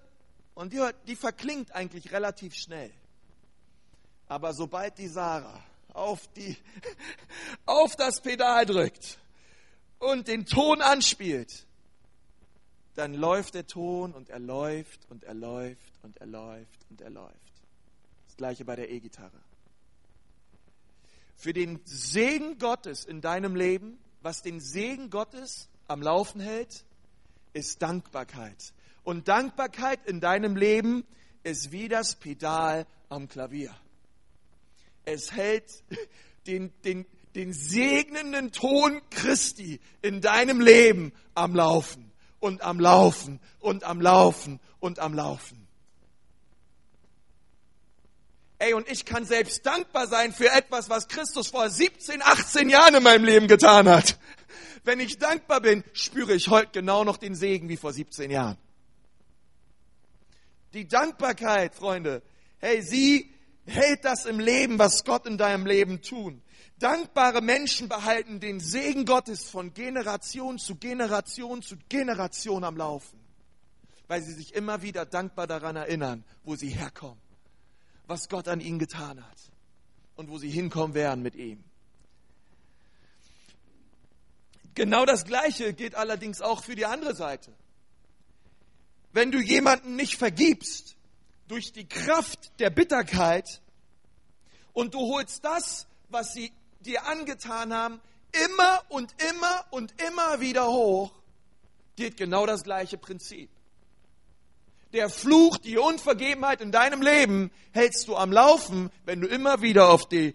und 0.55 0.73
die, 0.73 0.81
die 1.09 1.17
verklingt 1.17 1.75
eigentlich 1.75 2.13
relativ 2.13 2.55
schnell. 2.55 2.93
Aber 4.29 4.55
sobald 4.55 4.97
die 4.99 5.09
Sarah 5.09 5.61
auf, 5.93 6.29
die, 6.29 6.57
auf 7.67 7.97
das 7.97 8.21
Pedal 8.21 8.67
drückt, 8.67 9.19
und 10.05 10.29
den 10.29 10.47
Ton 10.47 10.81
anspielt, 10.81 11.67
dann 12.95 13.15
läuft 13.15 13.55
der 13.55 13.67
Ton 13.67 14.13
und 14.13 14.31
er 14.31 14.39
läuft 14.39 15.01
und 15.11 15.25
er 15.25 15.35
läuft 15.35 15.99
und 16.03 16.19
er 16.19 16.27
läuft 16.27 16.87
und 16.91 17.01
er 17.01 17.11
läuft. 17.11 17.35
Das 18.27 18.37
gleiche 18.37 18.65
bei 18.65 18.77
der 18.77 18.91
E-Gitarre. 18.91 19.41
Für 21.37 21.53
den 21.53 21.81
Segen 21.85 22.59
Gottes 22.59 23.05
in 23.05 23.21
deinem 23.21 23.57
Leben, 23.57 23.99
was 24.23 24.43
den 24.43 24.61
Segen 24.61 25.11
Gottes 25.11 25.69
am 25.89 26.01
Laufen 26.01 26.41
hält, 26.41 26.85
ist 27.53 27.83
Dankbarkeit. 27.83 28.73
Und 29.03 29.29
Dankbarkeit 29.29 30.07
in 30.07 30.21
deinem 30.21 30.57
Leben 30.57 31.05
ist 31.43 31.73
wie 31.73 31.89
das 31.89 32.15
Pedal 32.15 32.87
am 33.09 33.29
Klavier. 33.29 33.75
Es 35.05 35.33
hält 35.33 35.83
den, 36.47 36.73
den, 36.85 37.07
den 37.35 37.53
segnenden 37.53 38.53
Ton 38.53 39.01
Christi 39.11 39.81
in 40.03 40.21
deinem 40.21 40.61
Leben 40.61 41.13
am 41.35 41.55
Laufen 41.55 42.13
und 42.39 42.63
am 42.63 42.79
Laufen 42.79 43.41
und 43.59 43.85
am 43.85 44.01
Laufen 44.01 44.61
und 44.81 44.99
am 44.99 45.15
Laufen. 45.15 45.67
Ey, 48.59 48.73
und 48.73 48.89
ich 48.89 49.05
kann 49.05 49.25
selbst 49.25 49.67
dankbar 49.67 50.07
sein 50.07 50.33
für 50.33 50.51
etwas, 50.51 50.89
was 50.89 51.09
Christus 51.09 51.49
vor 51.49 51.69
17, 51.69 52.23
18 52.23 52.69
Jahren 52.69 52.95
in 52.95 53.03
meinem 53.03 53.25
Leben 53.25 53.49
getan 53.49 53.89
hat. 53.89 54.19
Wenn 54.85 55.01
ich 55.01 55.19
dankbar 55.19 55.61
bin, 55.61 55.83
spüre 55.93 56.35
ich 56.35 56.49
heute 56.49 56.71
genau 56.73 57.05
noch 57.05 57.17
den 57.17 57.35
Segen 57.35 57.69
wie 57.69 57.77
vor 57.77 57.93
17 57.93 58.31
Jahren. 58.31 58.59
Die 60.73 60.87
Dankbarkeit, 60.87 61.75
Freunde, 61.75 62.23
hey, 62.59 62.83
sie 62.83 63.33
hält 63.67 64.05
das 64.05 64.27
im 64.27 64.39
Leben, 64.39 64.79
was 64.79 65.05
Gott 65.05 65.27
in 65.27 65.39
deinem 65.39 65.67
Leben 65.67 66.03
tun. 66.03 66.43
Dankbare 66.79 67.41
Menschen 67.41 67.89
behalten 67.89 68.41
den 68.41 68.59
Segen 68.61 69.05
Gottes 69.05 69.49
von 69.49 69.75
Generation 69.75 70.59
zu 70.59 70.75
Generation 70.75 71.63
zu 71.63 71.77
Generation 71.89 72.65
am 72.65 72.77
Laufen, 72.77 73.19
weil 74.09 74.23
sie 74.23 74.33
sich 74.33 74.55
immer 74.55 74.83
wieder 74.83 75.07
dankbar 75.07 75.47
daran 75.47 75.77
erinnern, 75.77 76.25
wo 76.43 76.57
sie 76.57 76.69
herkommen, 76.69 77.21
was 78.07 78.29
Gott 78.29 78.49
an 78.49 78.61
ihnen 78.61 78.79
getan 78.79 79.25
hat 79.25 79.39
und 80.17 80.29
wo 80.29 80.39
sie 80.39 80.51
hinkommen 80.51 80.95
werden 80.95 81.23
mit 81.23 81.37
ihm. 81.37 81.63
Genau 84.75 85.07
das 85.07 85.25
Gleiche 85.25 85.73
gilt 85.73 85.95
allerdings 85.95 86.41
auch 86.41 86.65
für 86.65 86.75
die 86.75 86.87
andere 86.87 87.15
Seite. 87.15 87.53
Wenn 89.13 89.31
du 89.31 89.39
jemanden 89.41 89.95
nicht 89.95 90.17
vergibst 90.17 90.97
durch 91.47 91.73
die 91.73 91.87
Kraft 91.87 92.59
der 92.59 92.71
Bitterkeit 92.71 93.63
und 94.73 94.95
du 94.95 94.99
holst 94.99 95.45
das, 95.45 95.87
was 96.09 96.33
sie 96.33 96.53
dir 96.87 97.07
angetan 97.07 97.73
haben, 97.73 98.01
immer 98.33 98.83
und 98.89 99.15
immer 99.31 99.65
und 99.71 99.95
immer 100.03 100.41
wieder 100.41 100.67
hoch, 100.67 101.13
geht 101.97 102.17
genau 102.17 102.47
das 102.47 102.65
gleiche 102.65 102.99
Prinzip. 102.99 103.51
Der 104.93 105.11
Fluch, 105.11 105.59
die 105.59 105.77
Unvergebenheit 105.77 106.61
in 106.61 106.71
deinem 106.71 107.03
Leben 107.03 107.51
hältst 107.73 108.07
du 108.07 108.17
am 108.17 108.31
Laufen, 108.31 108.91
wenn 109.05 109.21
du 109.21 109.27
immer 109.27 109.61
wieder 109.61 109.91
auf 109.91 110.09
die 110.09 110.35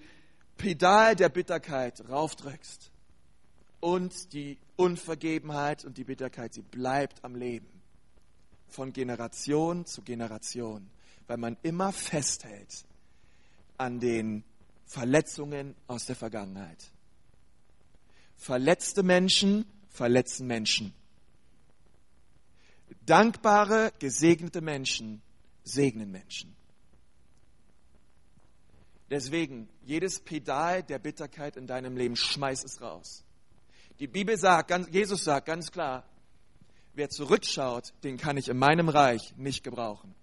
Pedal 0.57 1.15
der 1.15 1.29
Bitterkeit 1.29 2.03
raufdrückst. 2.09 2.91
Und 3.79 4.33
die 4.33 4.57
Unvergebenheit 4.75 5.85
und 5.85 5.97
die 5.97 6.03
Bitterkeit, 6.03 6.53
sie 6.53 6.61
bleibt 6.61 7.23
am 7.23 7.35
Leben. 7.35 7.69
Von 8.67 8.91
Generation 8.91 9.85
zu 9.85 10.01
Generation. 10.01 10.89
Weil 11.27 11.37
man 11.37 11.55
immer 11.63 11.93
festhält 11.93 12.83
an 13.77 14.01
den 14.01 14.43
Verletzungen 14.89 15.75
aus 15.85 16.07
der 16.07 16.15
Vergangenheit. 16.15 16.91
Verletzte 18.35 19.03
Menschen 19.03 19.65
verletzen 19.87 20.47
Menschen. 20.47 20.95
Dankbare, 23.05 23.93
gesegnete 23.99 24.61
Menschen 24.61 25.21
segnen 25.63 26.09
Menschen. 26.09 26.55
Deswegen, 29.11 29.69
jedes 29.83 30.19
Pedal 30.19 30.81
der 30.81 30.97
Bitterkeit 30.97 31.55
in 31.55 31.67
deinem 31.67 31.95
Leben, 31.95 32.15
schmeiß 32.15 32.63
es 32.63 32.81
raus. 32.81 33.23
Die 33.99 34.07
Bibel 34.07 34.37
sagt, 34.37 34.71
Jesus 34.89 35.23
sagt 35.23 35.45
ganz 35.45 35.71
klar, 35.71 36.03
wer 36.95 37.09
zurückschaut, 37.09 37.93
den 38.03 38.17
kann 38.17 38.37
ich 38.37 38.49
in 38.49 38.57
meinem 38.57 38.89
Reich 38.89 39.35
nicht 39.37 39.63
gebrauchen. 39.63 40.15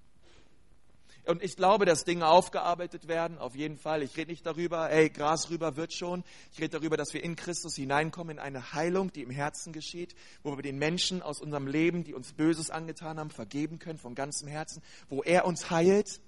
Und 1.27 1.43
ich 1.43 1.57
glaube, 1.57 1.87
dass 1.87 2.05
Dinge 2.05 2.29
aufgearbeitet 2.29 3.09
werden, 3.09 3.39
auf 3.39 3.57
jeden 3.57 3.79
Fall. 3.79 4.05
Ich 4.05 4.17
rede 4.17 4.31
nicht 4.31 4.47
darüber, 4.47 4.91
ey, 4.91 5.11
Gras 5.11 5.51
rüber 5.51 5.77
wird 5.77 5.93
schon. 5.93 6.23
Ich 6.53 6.61
rede 6.61 6.79
darüber, 6.79 6.97
dass 6.97 7.15
wir 7.15 7.25
in 7.25 7.35
Christus 7.35 7.75
hineinkommen 7.75 8.37
in 8.37 8.39
eine 8.39 8.73
Heilung, 8.73 9.13
die 9.13 9.23
im 9.23 9.31
Herzen 9.31 9.73
geschieht, 9.73 10.15
wo 10.45 10.57
wir 10.57 10.63
den 10.63 10.79
Menschen 10.79 11.23
aus 11.23 11.41
unserem 11.41 11.67
Leben, 11.67 12.05
die 12.05 12.15
uns 12.15 12.33
Böses 12.33 12.71
angetan 12.71 13.19
haben, 13.19 13.31
vergeben 13.31 13.81
können 13.81 13.99
von 13.99 14.15
ganzem 14.15 14.47
Herzen, 14.47 14.83
wo 15.09 15.23
er 15.25 15.47
uns 15.47 15.69
heilt, 15.69 16.21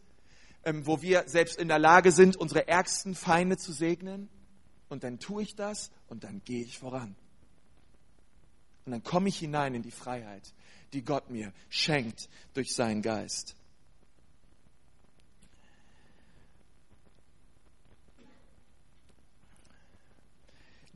ähm, 0.64 0.84
wo 0.84 1.00
wir 1.00 1.28
selbst 1.28 1.58
in 1.58 1.68
der 1.68 1.78
Lage 1.78 2.10
sind, 2.10 2.36
unsere 2.36 2.66
ärgsten 2.66 3.14
Feinde 3.14 3.56
zu 3.56 3.72
segnen. 3.72 4.28
Und 4.88 5.04
dann 5.04 5.20
tue 5.20 5.44
ich 5.44 5.54
das 5.54 5.92
und 6.08 6.24
dann 6.24 6.42
gehe 6.44 6.64
ich 6.64 6.76
voran. 6.76 7.14
Und 8.84 8.92
dann 8.92 9.04
komme 9.04 9.28
ich 9.28 9.38
hinein 9.38 9.76
in 9.76 9.82
die 9.82 9.92
Freiheit, 9.92 10.52
die 10.92 11.04
Gott 11.04 11.30
mir 11.30 11.52
schenkt 11.68 12.28
durch 12.54 12.74
seinen 12.74 13.02
Geist. 13.02 13.54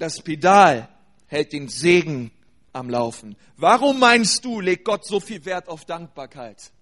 Das 0.02 0.20
Pedal 0.20 0.88
hält 1.28 1.52
den 1.52 1.68
Segen 1.68 2.32
am 2.72 2.90
Laufen. 2.90 3.36
Warum 3.56 4.00
meinst 4.00 4.44
du, 4.44 4.58
legt 4.58 4.84
Gott 4.84 5.06
so 5.06 5.20
viel 5.20 5.44
Wert 5.44 5.68
auf 5.68 5.84
Dankbarkeit? 5.84 6.72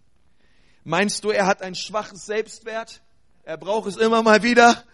Meinst 0.84 1.22
du, 1.22 1.28
er 1.28 1.44
hat 1.44 1.60
ein 1.60 1.74
schwaches 1.74 2.24
Selbstwert? 2.24 3.02
Er 3.42 3.58
braucht 3.58 3.88
es 3.88 3.98
immer 3.98 4.22
mal 4.22 4.42
wieder? 4.42 4.84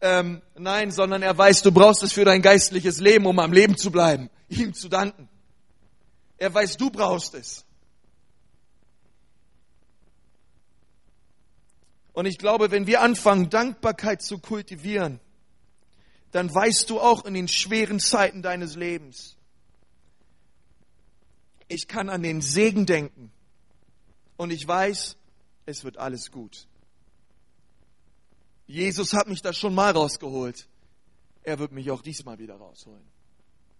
Ähm, 0.00 0.42
nein, 0.58 0.90
sondern 0.90 1.22
er 1.22 1.38
weiß, 1.38 1.62
du 1.62 1.70
brauchst 1.70 2.02
es 2.02 2.12
für 2.12 2.24
dein 2.24 2.42
geistliches 2.42 2.98
Leben, 2.98 3.26
um 3.26 3.38
am 3.38 3.52
Leben 3.52 3.76
zu 3.76 3.92
bleiben, 3.92 4.28
ihm 4.48 4.74
zu 4.74 4.88
danken. 4.88 5.28
Er 6.38 6.52
weiß, 6.52 6.78
du 6.78 6.90
brauchst 6.90 7.34
es. 7.34 7.64
Und 12.12 12.26
ich 12.26 12.38
glaube, 12.38 12.72
wenn 12.72 12.88
wir 12.88 13.02
anfangen, 13.02 13.50
Dankbarkeit 13.50 14.20
zu 14.20 14.40
kultivieren, 14.40 15.20
dann 16.32 16.52
weißt 16.52 16.90
du 16.90 17.00
auch 17.00 17.24
in 17.24 17.34
den 17.34 17.46
schweren 17.46 18.00
Zeiten 18.00 18.42
deines 18.42 18.74
Lebens, 18.74 19.36
ich 21.68 21.88
kann 21.88 22.10
an 22.10 22.22
den 22.22 22.42
Segen 22.42 22.84
denken 22.84 23.30
und 24.36 24.50
ich 24.50 24.66
weiß, 24.66 25.16
es 25.64 25.84
wird 25.84 25.96
alles 25.96 26.30
gut. 26.30 26.66
Jesus 28.66 29.12
hat 29.12 29.28
mich 29.28 29.42
da 29.42 29.52
schon 29.52 29.74
mal 29.74 29.92
rausgeholt. 29.92 30.68
Er 31.42 31.58
wird 31.58 31.72
mich 31.72 31.90
auch 31.90 32.02
diesmal 32.02 32.38
wieder 32.38 32.56
rausholen. 32.56 33.02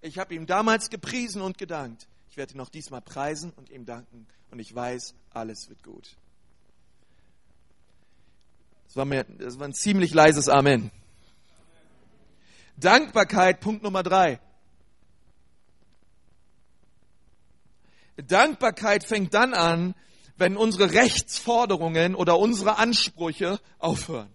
Ich 0.00 0.18
habe 0.18 0.34
ihm 0.34 0.46
damals 0.46 0.90
gepriesen 0.90 1.42
und 1.42 1.58
gedankt. 1.58 2.08
Ich 2.30 2.36
werde 2.36 2.54
ihn 2.54 2.60
auch 2.60 2.70
diesmal 2.70 3.02
preisen 3.02 3.52
und 3.56 3.70
ihm 3.70 3.84
danken. 3.84 4.26
Und 4.50 4.58
ich 4.58 4.74
weiß, 4.74 5.14
alles 5.30 5.68
wird 5.68 5.82
gut. 5.82 6.16
Das 8.86 8.96
war, 8.96 9.04
mir, 9.04 9.24
das 9.24 9.58
war 9.58 9.68
ein 9.68 9.74
ziemlich 9.74 10.12
leises 10.12 10.48
Amen. 10.48 10.90
Dankbarkeit, 12.84 13.60
Punkt 13.60 13.82
Nummer 13.82 14.02
drei. 14.02 14.40
Dankbarkeit 18.16 19.04
fängt 19.04 19.34
dann 19.34 19.54
an, 19.54 19.94
wenn 20.36 20.56
unsere 20.56 20.92
Rechtsforderungen 20.92 22.14
oder 22.14 22.38
unsere 22.38 22.76
Ansprüche 22.76 23.60
aufhören. 23.78 24.34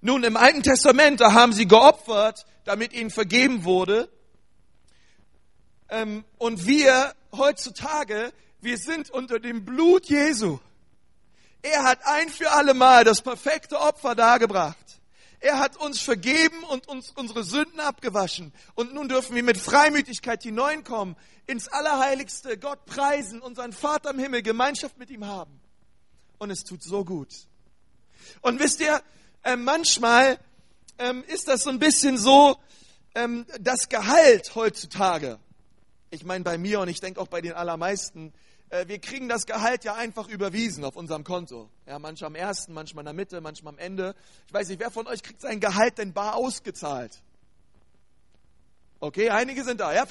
Nun, 0.00 0.22
im 0.22 0.36
Alten 0.36 0.62
Testament, 0.62 1.20
da 1.20 1.32
haben 1.32 1.52
sie 1.52 1.66
geopfert, 1.66 2.46
damit 2.64 2.92
ihnen 2.92 3.10
vergeben 3.10 3.64
wurde. 3.64 4.08
Ähm, 5.88 6.24
und 6.38 6.66
wir 6.66 7.14
heutzutage, 7.32 8.32
wir 8.60 8.78
sind 8.78 9.10
unter 9.10 9.38
dem 9.38 9.64
Blut 9.64 10.06
Jesu. 10.06 10.58
Er 11.62 11.84
hat 11.84 12.00
ein 12.04 12.28
für 12.28 12.52
alle 12.52 12.74
Mal 12.74 13.04
das 13.04 13.22
perfekte 13.22 13.80
Opfer 13.80 14.14
dargebracht. 14.14 14.83
Er 15.44 15.58
hat 15.58 15.76
uns 15.76 16.00
vergeben 16.00 16.64
und 16.70 16.88
uns 16.88 17.10
unsere 17.10 17.44
Sünden 17.44 17.78
abgewaschen. 17.78 18.54
Und 18.74 18.94
nun 18.94 19.10
dürfen 19.10 19.36
wir 19.36 19.42
mit 19.42 19.58
Freimütigkeit 19.58 20.42
hineinkommen, 20.42 21.16
ins 21.46 21.68
Allerheiligste, 21.68 22.56
Gott 22.56 22.86
preisen, 22.86 23.42
unseren 23.42 23.74
Vater 23.74 24.12
im 24.12 24.18
Himmel, 24.18 24.40
Gemeinschaft 24.40 24.96
mit 24.96 25.10
ihm 25.10 25.26
haben. 25.26 25.60
Und 26.38 26.48
es 26.48 26.64
tut 26.64 26.82
so 26.82 27.04
gut. 27.04 27.28
Und 28.40 28.58
wisst 28.58 28.80
ihr, 28.80 29.02
äh, 29.42 29.56
manchmal 29.56 30.38
ähm, 30.96 31.22
ist 31.24 31.46
das 31.46 31.64
so 31.64 31.68
ein 31.68 31.78
bisschen 31.78 32.16
so, 32.16 32.56
ähm, 33.14 33.44
das 33.60 33.90
Gehalt 33.90 34.54
heutzutage. 34.54 35.38
Ich 36.08 36.24
meine 36.24 36.42
bei 36.42 36.56
mir 36.56 36.80
und 36.80 36.88
ich 36.88 37.00
denke 37.00 37.20
auch 37.20 37.28
bei 37.28 37.42
den 37.42 37.52
allermeisten, 37.52 38.32
wir 38.86 38.98
kriegen 38.98 39.28
das 39.28 39.46
Gehalt 39.46 39.84
ja 39.84 39.94
einfach 39.94 40.28
überwiesen 40.28 40.84
auf 40.84 40.96
unserem 40.96 41.24
Konto. 41.24 41.70
Ja, 41.86 41.98
manchmal 41.98 42.28
am 42.28 42.34
ersten, 42.34 42.72
manchmal 42.72 43.02
in 43.02 43.06
der 43.06 43.14
Mitte, 43.14 43.40
manchmal 43.40 43.74
am 43.74 43.78
Ende. 43.78 44.14
Ich 44.46 44.54
weiß 44.54 44.68
nicht, 44.68 44.80
wer 44.80 44.90
von 44.90 45.06
euch 45.06 45.22
kriegt 45.22 45.40
sein 45.40 45.60
Gehalt 45.60 45.98
denn 45.98 46.12
bar 46.12 46.34
ausgezahlt? 46.34 47.22
Okay, 49.00 49.30
einige 49.30 49.64
sind 49.64 49.80
da. 49.80 49.92
Ja, 49.92 50.06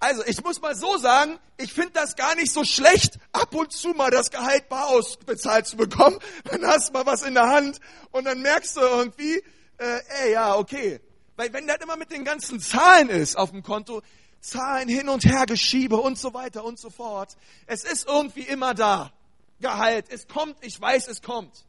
also, 0.00 0.24
ich 0.26 0.42
muss 0.44 0.60
mal 0.60 0.76
so 0.76 0.96
sagen, 0.96 1.38
ich 1.56 1.72
finde 1.72 1.90
das 1.94 2.14
gar 2.14 2.36
nicht 2.36 2.52
so 2.52 2.62
schlecht, 2.64 3.18
ab 3.32 3.52
und 3.54 3.72
zu 3.72 3.88
mal 3.88 4.10
das 4.10 4.30
Gehalt 4.30 4.68
bar 4.68 4.88
ausbezahlt 4.88 5.66
zu 5.66 5.76
bekommen. 5.76 6.18
Dann 6.44 6.64
hast 6.66 6.88
du 6.88 6.92
mal 6.92 7.06
was 7.06 7.22
in 7.22 7.34
der 7.34 7.48
Hand 7.48 7.80
und 8.12 8.24
dann 8.24 8.40
merkst 8.40 8.76
du 8.76 8.80
irgendwie, 8.80 9.42
äh, 9.78 10.00
ey, 10.22 10.32
ja, 10.32 10.54
okay. 10.56 11.00
Weil 11.36 11.52
wenn 11.52 11.66
das 11.66 11.78
immer 11.82 11.96
mit 11.96 12.12
den 12.12 12.24
ganzen 12.24 12.60
Zahlen 12.60 13.08
ist 13.08 13.36
auf 13.36 13.50
dem 13.50 13.62
Konto, 13.62 14.02
Zahlen 14.40 14.88
hin 14.88 15.08
und 15.08 15.24
her 15.24 15.46
geschiebe 15.46 15.96
und 15.96 16.18
so 16.18 16.34
weiter 16.34 16.64
und 16.64 16.78
so 16.78 16.90
fort. 16.90 17.36
Es 17.66 17.84
ist 17.84 18.06
irgendwie 18.06 18.42
immer 18.42 18.74
da. 18.74 19.12
Gehalt. 19.60 20.06
Es 20.10 20.28
kommt, 20.28 20.56
ich 20.64 20.80
weiß, 20.80 21.08
es 21.08 21.22
kommt. 21.22 21.64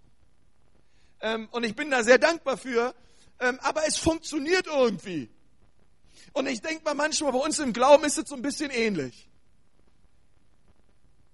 Ähm, 1.21 1.49
und 1.51 1.63
ich 1.63 1.75
bin 1.75 1.89
da 1.89 2.03
sehr 2.03 2.19
dankbar 2.19 2.57
für. 2.57 2.93
ähm, 3.39 3.59
aber 3.61 3.87
es 3.87 3.97
funktioniert 3.97 4.67
irgendwie. 4.67 5.29
Und 6.33 6.47
ich 6.47 6.61
denke 6.61 6.83
mal 6.83 6.93
manchmal, 6.93 7.31
bei 7.31 7.39
uns 7.39 7.59
im 7.59 7.73
Glauben 7.73 8.03
ist 8.03 8.17
es 8.17 8.29
so 8.29 8.35
ein 8.35 8.41
bisschen 8.41 8.71
ähnlich. 8.71 9.29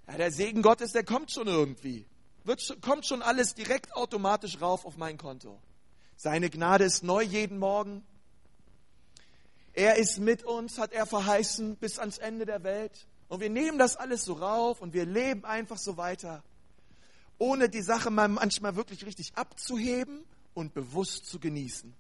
Ja, 0.07 0.17
der 0.17 0.31
Segen 0.31 0.61
Gottes, 0.61 0.91
der 0.91 1.03
kommt 1.03 1.31
schon 1.31 1.47
irgendwie. 1.47 2.05
Wird, 2.43 2.77
kommt 2.81 3.05
schon 3.05 3.21
alles 3.21 3.55
direkt 3.55 3.95
automatisch 3.95 4.61
rauf 4.61 4.85
auf 4.85 4.97
mein 4.97 5.17
Konto. 5.17 5.59
Seine 6.15 6.49
Gnade 6.49 6.85
ist 6.85 7.03
neu 7.03 7.23
jeden 7.23 7.57
Morgen. 7.57 8.05
Er 9.75 9.97
ist 9.97 10.19
mit 10.19 10.43
uns, 10.43 10.77
hat 10.77 10.93
er 10.93 11.05
verheißen, 11.05 11.75
bis 11.75 11.99
ans 11.99 12.17
Ende 12.17 12.45
der 12.45 12.63
Welt. 12.63 13.07
Und 13.27 13.41
wir 13.41 13.49
nehmen 13.49 13.77
das 13.77 13.97
alles 13.97 14.23
so 14.23 14.33
rauf 14.33 14.81
und 14.81 14.93
wir 14.93 15.05
leben 15.05 15.43
einfach 15.43 15.77
so 15.77 15.97
weiter, 15.97 16.43
ohne 17.37 17.67
die 17.67 17.81
Sache 17.81 18.09
mal 18.09 18.29
manchmal 18.29 18.77
wirklich 18.77 19.05
richtig 19.05 19.33
abzuheben 19.35 20.23
und 20.53 20.73
bewusst 20.73 21.25
zu 21.25 21.39
genießen. 21.39 21.93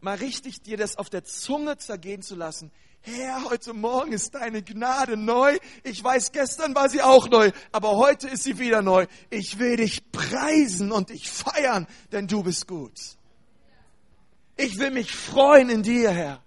Mal 0.00 0.16
richtig 0.16 0.62
dir 0.62 0.76
das 0.76 0.96
auf 0.96 1.10
der 1.10 1.24
Zunge 1.24 1.76
zergehen 1.76 2.22
zu 2.22 2.34
lassen. 2.34 2.72
Herr, 3.00 3.44
heute 3.44 3.74
Morgen 3.74 4.12
ist 4.12 4.34
deine 4.34 4.62
Gnade 4.62 5.16
neu. 5.16 5.58
Ich 5.84 6.02
weiß, 6.02 6.32
gestern 6.32 6.74
war 6.74 6.88
sie 6.88 7.02
auch 7.02 7.28
neu, 7.28 7.52
aber 7.70 7.96
heute 7.96 8.28
ist 8.28 8.42
sie 8.42 8.58
wieder 8.58 8.82
neu. 8.82 9.06
Ich 9.30 9.58
will 9.60 9.76
dich 9.76 10.10
preisen 10.10 10.90
und 10.90 11.10
dich 11.10 11.30
feiern, 11.30 11.86
denn 12.10 12.26
du 12.26 12.42
bist 12.42 12.66
gut. 12.66 13.17
Ich 14.60 14.76
will 14.80 14.90
mich 14.90 15.14
freuen 15.14 15.70
in 15.70 15.84
dir, 15.84 16.10
Herr. 16.10 16.42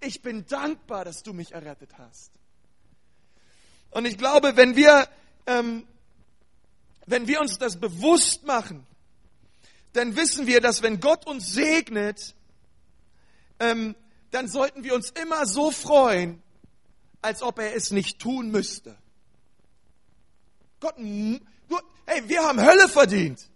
Ich 0.00 0.22
bin 0.22 0.44
dankbar, 0.44 1.04
dass 1.04 1.22
du 1.22 1.32
mich 1.32 1.52
errettet 1.52 1.96
hast. 1.98 2.32
Und 3.92 4.06
ich 4.06 4.18
glaube, 4.18 4.56
wenn 4.56 4.74
wir, 4.74 5.08
ähm, 5.46 5.86
wenn 7.06 7.28
wir 7.28 7.40
uns 7.40 7.56
das 7.58 7.78
bewusst 7.78 8.44
machen, 8.44 8.84
dann 9.92 10.16
wissen 10.16 10.48
wir, 10.48 10.60
dass 10.60 10.82
wenn 10.82 10.98
Gott 10.98 11.28
uns 11.28 11.52
segnet, 11.52 12.34
ähm, 13.60 13.94
dann 14.32 14.48
sollten 14.48 14.82
wir 14.82 14.96
uns 14.96 15.10
immer 15.10 15.46
so 15.46 15.70
freuen, 15.70 16.42
als 17.22 17.40
ob 17.40 17.60
er 17.60 17.76
es 17.76 17.92
nicht 17.92 18.18
tun 18.18 18.50
müsste. 18.50 18.98
Gott, 20.80 20.96
hey, 20.98 22.28
wir 22.28 22.42
haben 22.42 22.60
Hölle 22.60 22.88
verdient. 22.88 23.48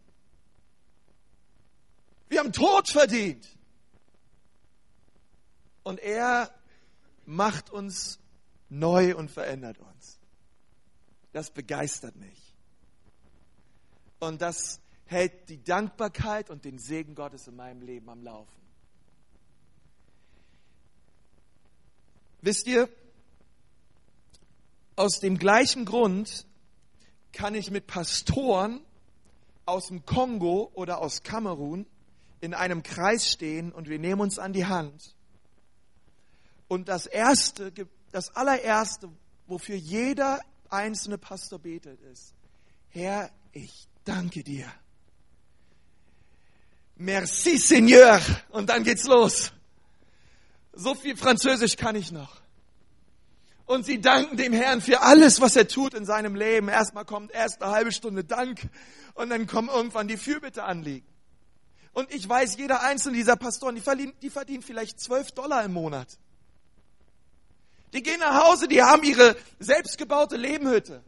Wir 2.28 2.38
haben 2.38 2.52
Tod 2.52 2.88
verdient. 2.88 3.57
Und 5.88 6.01
er 6.01 6.53
macht 7.24 7.70
uns 7.70 8.18
neu 8.68 9.16
und 9.16 9.31
verändert 9.31 9.79
uns. 9.79 10.18
Das 11.33 11.51
begeistert 11.51 12.14
mich. 12.14 12.55
Und 14.20 14.42
das 14.42 14.83
hält 15.07 15.48
die 15.48 15.64
Dankbarkeit 15.64 16.51
und 16.51 16.66
den 16.66 16.79
Segen 16.79 17.14
Gottes 17.14 17.48
in 17.48 17.57
meinem 17.57 17.81
Leben 17.81 18.11
am 18.11 18.22
Laufen. 18.22 18.61
Wisst 22.42 22.66
ihr, 22.66 22.90
aus 24.94 25.20
dem 25.20 25.38
gleichen 25.38 25.87
Grund 25.87 26.46
kann 27.33 27.55
ich 27.55 27.70
mit 27.70 27.87
Pastoren 27.87 28.83
aus 29.64 29.87
dem 29.87 30.05
Kongo 30.05 30.70
oder 30.74 30.98
aus 30.98 31.22
Kamerun 31.22 31.87
in 32.42 32.53
einem 32.53 32.83
Kreis 32.83 33.27
stehen 33.27 33.72
und 33.72 33.88
wir 33.88 33.98
nehmen 33.98 34.20
uns 34.20 34.38
an 34.38 34.53
die 34.53 34.66
Hand. 34.66 35.14
Und 36.68 36.88
das 36.88 37.07
erste, 37.07 37.72
das 38.12 38.35
allererste, 38.37 39.09
wofür 39.46 39.76
jeder 39.76 40.40
einzelne 40.68 41.18
Pastor 41.18 41.59
betet, 41.59 42.00
ist, 42.02 42.35
Herr, 42.90 43.31
ich 43.52 43.88
danke 44.04 44.42
dir. 44.42 44.70
Merci 46.96 47.57
Seigneur. 47.57 48.20
Und 48.50 48.68
dann 48.70 48.85
geht's 48.85 49.04
los. 49.04 49.52
So 50.72 50.94
viel 50.94 51.16
Französisch 51.16 51.76
kann 51.76 51.96
ich 51.96 52.12
noch. 52.12 52.40
Und 53.66 53.85
sie 53.85 54.00
danken 54.00 54.37
dem 54.37 54.52
Herrn 54.52 54.81
für 54.81 55.02
alles, 55.02 55.40
was 55.40 55.54
er 55.54 55.68
tut 55.68 55.94
in 55.94 56.07
seinem 56.07 56.35
Leben. 56.35 56.68
Erstmal 56.68 57.04
kommt 57.04 57.33
erst 57.33 57.62
eine 57.62 57.72
halbe 57.72 57.92
Stunde 57.92 58.24
Dank 58.24 58.61
und 59.14 59.31
dann 59.31 59.46
kommen 59.46 59.68
irgendwann 59.68 60.09
die 60.09 60.16
Fürbitte 60.16 60.64
anliegen. 60.64 61.07
Und 61.92 62.12
ich 62.14 62.26
weiß, 62.26 62.57
jeder 62.57 62.83
einzelne 62.83 63.16
dieser 63.16 63.37
Pastoren, 63.37 63.74
die 63.74 63.81
verdienen, 63.81 64.14
die 64.22 64.31
verdienen 64.31 64.62
vielleicht 64.62 65.00
zwölf 65.00 65.33
Dollar 65.33 65.64
im 65.64 65.72
Monat. 65.72 66.18
Die 67.92 68.03
gehen 68.03 68.20
nach 68.20 68.44
Hause, 68.44 68.68
die 68.68 68.83
haben 68.83 69.03
ihre 69.03 69.37
selbstgebaute 69.59 70.37
Lebenhütte. 70.37 71.03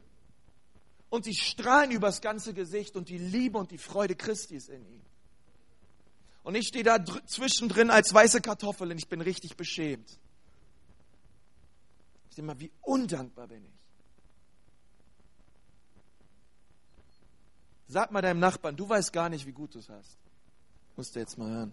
Und 1.11 1.25
sie 1.25 1.35
strahlen 1.35 1.91
übers 1.91 2.21
ganze 2.21 2.55
Gesicht 2.55 2.97
und 2.97 3.09
die 3.09 3.19
Liebe 3.19 3.59
und 3.59 3.71
die 3.71 3.79
Freude 3.79 4.15
Christi 4.15 4.55
ist 4.55 4.69
in 4.69 4.85
ihnen. 4.87 5.05
Und 6.43 6.55
ich 6.55 6.69
stehe 6.69 6.85
da 6.85 7.05
zwischendrin 7.27 7.91
als 7.91 8.15
weiße 8.15 8.41
Kartoffel 8.41 8.91
und 8.91 8.99
ich 8.99 9.09
bin 9.09 9.21
richtig 9.21 9.57
beschämt. 9.57 10.19
Ich 12.31 12.37
sehe 12.37 12.45
mal, 12.45 12.59
wie 12.61 12.71
undankbar 12.83 13.49
bin 13.49 13.65
ich. 13.65 13.81
Sag 17.89 18.13
mal 18.13 18.23
deinem 18.23 18.39
Nachbarn, 18.39 18.77
du 18.77 18.89
weißt 18.89 19.13
gar 19.13 19.29
nicht, 19.29 19.47
wie 19.47 19.53
gut 19.53 19.75
du 19.75 19.81
es 19.81 19.89
hast. 19.89 20.17
Musst 20.97 21.17
du 21.17 21.19
jetzt 21.19 21.37
mal 21.37 21.51
hören. 21.51 21.73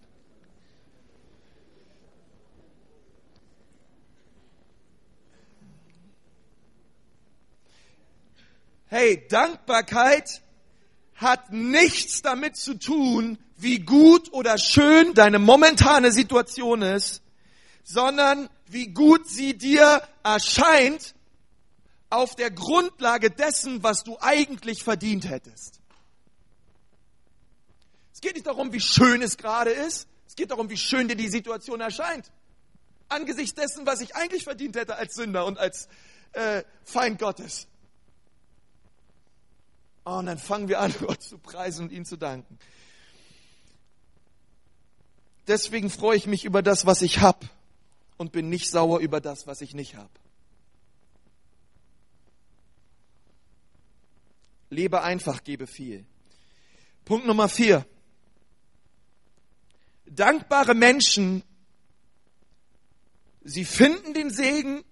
Hey, 8.99 9.27
Dankbarkeit 9.27 10.41
hat 11.13 11.51
nichts 11.51 12.23
damit 12.23 12.57
zu 12.57 12.73
tun, 12.73 13.37
wie 13.55 13.77
gut 13.77 14.33
oder 14.33 14.57
schön 14.57 15.13
deine 15.13 15.37
momentane 15.37 16.11
Situation 16.11 16.81
ist, 16.81 17.21
sondern 17.83 18.49
wie 18.65 18.87
gut 18.87 19.29
sie 19.29 19.55
dir 19.55 20.01
erscheint 20.23 21.13
auf 22.09 22.35
der 22.35 22.49
Grundlage 22.49 23.29
dessen, 23.29 23.83
was 23.83 24.03
du 24.03 24.17
eigentlich 24.19 24.81
verdient 24.81 25.29
hättest. 25.29 25.79
Es 28.15 28.19
geht 28.19 28.33
nicht 28.33 28.47
darum, 28.47 28.73
wie 28.73 28.81
schön 28.81 29.21
es 29.21 29.37
gerade 29.37 29.69
ist, 29.69 30.07
es 30.27 30.35
geht 30.35 30.49
darum, 30.49 30.71
wie 30.71 30.77
schön 30.77 31.07
dir 31.07 31.15
die 31.15 31.29
Situation 31.29 31.81
erscheint. 31.81 32.31
Angesichts 33.09 33.53
dessen, 33.53 33.85
was 33.85 34.01
ich 34.01 34.15
eigentlich 34.15 34.43
verdient 34.43 34.75
hätte 34.75 34.95
als 34.95 35.13
Sünder 35.13 35.45
und 35.45 35.59
als 35.59 35.87
äh, 36.31 36.63
Feind 36.83 37.19
Gottes. 37.19 37.67
Oh, 40.09 40.19
und 40.19 40.27
dann 40.27 40.37
fangen 40.37 40.69
wir 40.69 40.79
an, 40.79 40.93
Gott 40.99 41.21
zu 41.21 41.37
preisen 41.37 41.87
und 41.87 41.91
ihm 41.91 42.05
zu 42.05 42.15
danken. 42.15 42.57
Deswegen 45.47 45.89
freue 45.89 46.15
ich 46.15 46.27
mich 46.27 46.45
über 46.45 46.61
das, 46.61 46.85
was 46.85 47.01
ich 47.01 47.19
habe 47.19 47.45
und 48.15 48.31
bin 48.31 48.47
nicht 48.47 48.69
sauer 48.69 48.99
über 48.99 49.19
das, 49.19 49.47
was 49.47 49.59
ich 49.59 49.73
nicht 49.73 49.95
habe. 49.95 50.09
Lebe 54.69 55.01
einfach, 55.01 55.43
gebe 55.43 55.67
viel. 55.67 56.05
Punkt 57.03 57.27
Nummer 57.27 57.49
vier. 57.49 57.85
Dankbare 60.05 60.73
Menschen, 60.73 61.43
sie 63.43 63.65
finden 63.65 64.13
den 64.13 64.29
Segen, 64.29 64.85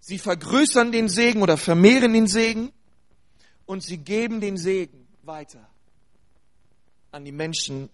sie 0.00 0.18
vergrößern 0.18 0.92
den 0.92 1.08
Segen 1.08 1.40
oder 1.40 1.56
vermehren 1.56 2.12
den 2.12 2.26
Segen 2.26 2.70
und 3.68 3.82
sie 3.82 3.98
geben 3.98 4.40
den 4.40 4.56
Segen 4.56 5.06
weiter 5.22 5.68
an 7.12 7.26
die 7.26 7.32
Menschen 7.32 7.90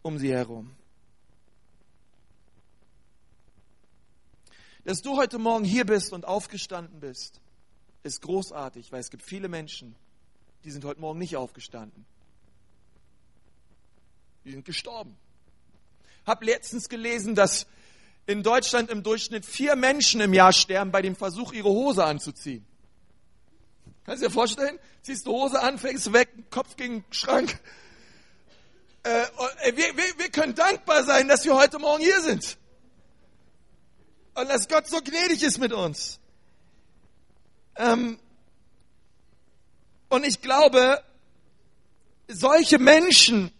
um 0.00 0.18
sie 0.18 0.32
herum. 0.32 0.74
Dass 4.84 5.02
du 5.02 5.18
heute 5.18 5.38
Morgen 5.38 5.66
hier 5.66 5.84
bist 5.84 6.14
und 6.14 6.24
aufgestanden 6.24 6.98
bist, 7.00 7.42
ist 8.04 8.22
großartig, 8.22 8.90
weil 8.90 9.00
es 9.00 9.10
gibt 9.10 9.22
viele 9.22 9.48
Menschen, 9.48 9.94
die 10.64 10.70
sind 10.70 10.82
heute 10.86 11.00
Morgen 11.00 11.18
nicht 11.18 11.36
aufgestanden. 11.36 12.06
Die 14.46 14.52
sind 14.52 14.64
gestorben. 14.64 15.14
Hab 16.24 16.42
letztens 16.42 16.88
gelesen, 16.88 17.34
dass 17.34 17.66
in 18.26 18.42
Deutschland 18.42 18.88
im 18.88 19.02
Durchschnitt 19.02 19.44
vier 19.44 19.76
Menschen 19.76 20.22
im 20.22 20.32
Jahr 20.32 20.54
sterben 20.54 20.90
bei 20.90 21.02
dem 21.02 21.16
Versuch, 21.16 21.52
ihre 21.52 21.68
Hose 21.68 22.02
anzuziehen. 22.02 22.64
Kannst 24.08 24.22
du 24.22 24.28
dir 24.28 24.32
vorstellen? 24.32 24.78
Ziehst 25.02 25.26
du 25.26 25.32
Hose 25.32 25.60
an, 25.60 25.78
fängst 25.78 26.10
weg, 26.14 26.30
Kopf 26.48 26.76
gegen 26.76 27.02
den 27.02 27.12
Schrank. 27.12 27.60
Äh, 29.02 29.26
wir, 29.76 29.96
wir, 29.98 30.18
wir 30.18 30.30
können 30.30 30.54
dankbar 30.54 31.04
sein, 31.04 31.28
dass 31.28 31.44
wir 31.44 31.54
heute 31.54 31.78
Morgen 31.78 32.02
hier 32.02 32.22
sind. 32.22 32.56
Und 34.34 34.48
dass 34.48 34.66
Gott 34.66 34.86
so 34.86 35.02
gnädig 35.02 35.42
ist 35.42 35.58
mit 35.58 35.74
uns. 35.74 36.20
Ähm, 37.76 38.18
und 40.08 40.24
ich 40.24 40.40
glaube, 40.40 41.04
solche 42.28 42.78
Menschen, 42.78 43.52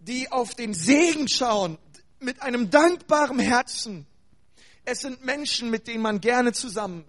die 0.00 0.28
auf 0.32 0.54
den 0.56 0.74
Segen 0.74 1.28
schauen, 1.28 1.78
mit 2.18 2.42
einem 2.42 2.68
dankbaren 2.70 3.38
Herzen, 3.38 4.08
es 4.84 5.02
sind 5.02 5.24
Menschen, 5.24 5.70
mit 5.70 5.86
denen 5.86 6.02
man 6.02 6.20
gerne 6.20 6.52
zusammen 6.52 7.04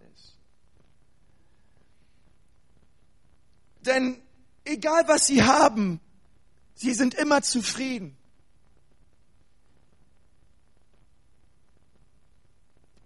Denn 3.88 4.22
egal 4.66 5.08
was 5.08 5.26
sie 5.26 5.44
haben, 5.44 6.00
sie 6.76 6.94
sind 6.94 7.14
immer 7.14 7.42
zufrieden. 7.42 8.18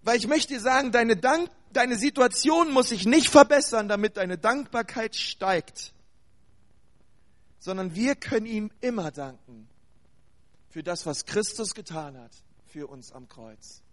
Weil 0.01 0.17
ich 0.17 0.27
möchte 0.27 0.55
dir 0.55 0.59
sagen, 0.59 0.91
deine, 0.91 1.15
Dank, 1.15 1.49
deine 1.71 1.95
Situation 1.95 2.71
muss 2.71 2.89
sich 2.89 3.05
nicht 3.05 3.29
verbessern, 3.29 3.87
damit 3.87 4.17
deine 4.17 4.39
Dankbarkeit 4.39 5.15
steigt, 5.15 5.93
sondern 7.59 7.93
wir 7.93 8.15
können 8.15 8.47
ihm 8.47 8.71
immer 8.81 9.11
danken 9.11 9.69
für 10.69 10.81
das, 10.81 11.05
was 11.05 11.25
Christus 11.25 11.75
getan 11.75 12.17
hat 12.17 12.31
für 12.65 12.87
uns 12.87 13.11
am 13.11 13.27
Kreuz. 13.29 13.83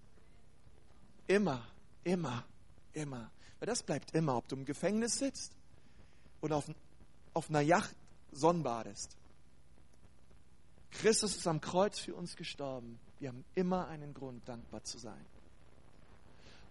Immer, 1.27 1.67
immer, 2.05 2.47
immer. 2.95 3.31
Weil 3.59 3.67
das 3.67 3.83
bleibt 3.83 4.15
immer, 4.15 4.37
ob 4.37 4.49
du 4.49 4.57
im 4.57 4.65
Gefängnis 4.65 5.19
sitzt 5.19 5.58
oder 6.41 6.57
auf, 6.57 6.71
auf 7.35 7.49
einer 7.49 7.61
Yacht 7.61 7.95
sonnenbadest. 8.33 9.17
Christus 10.91 11.37
ist 11.37 11.47
am 11.47 11.61
Kreuz 11.61 11.99
für 11.99 12.15
uns 12.15 12.37
gestorben. 12.37 12.99
Wir 13.21 13.29
haben 13.29 13.45
immer 13.55 13.89
einen 13.89 14.15
Grund, 14.15 14.49
dankbar 14.49 14.83
zu 14.85 14.99
sein. 14.99 15.25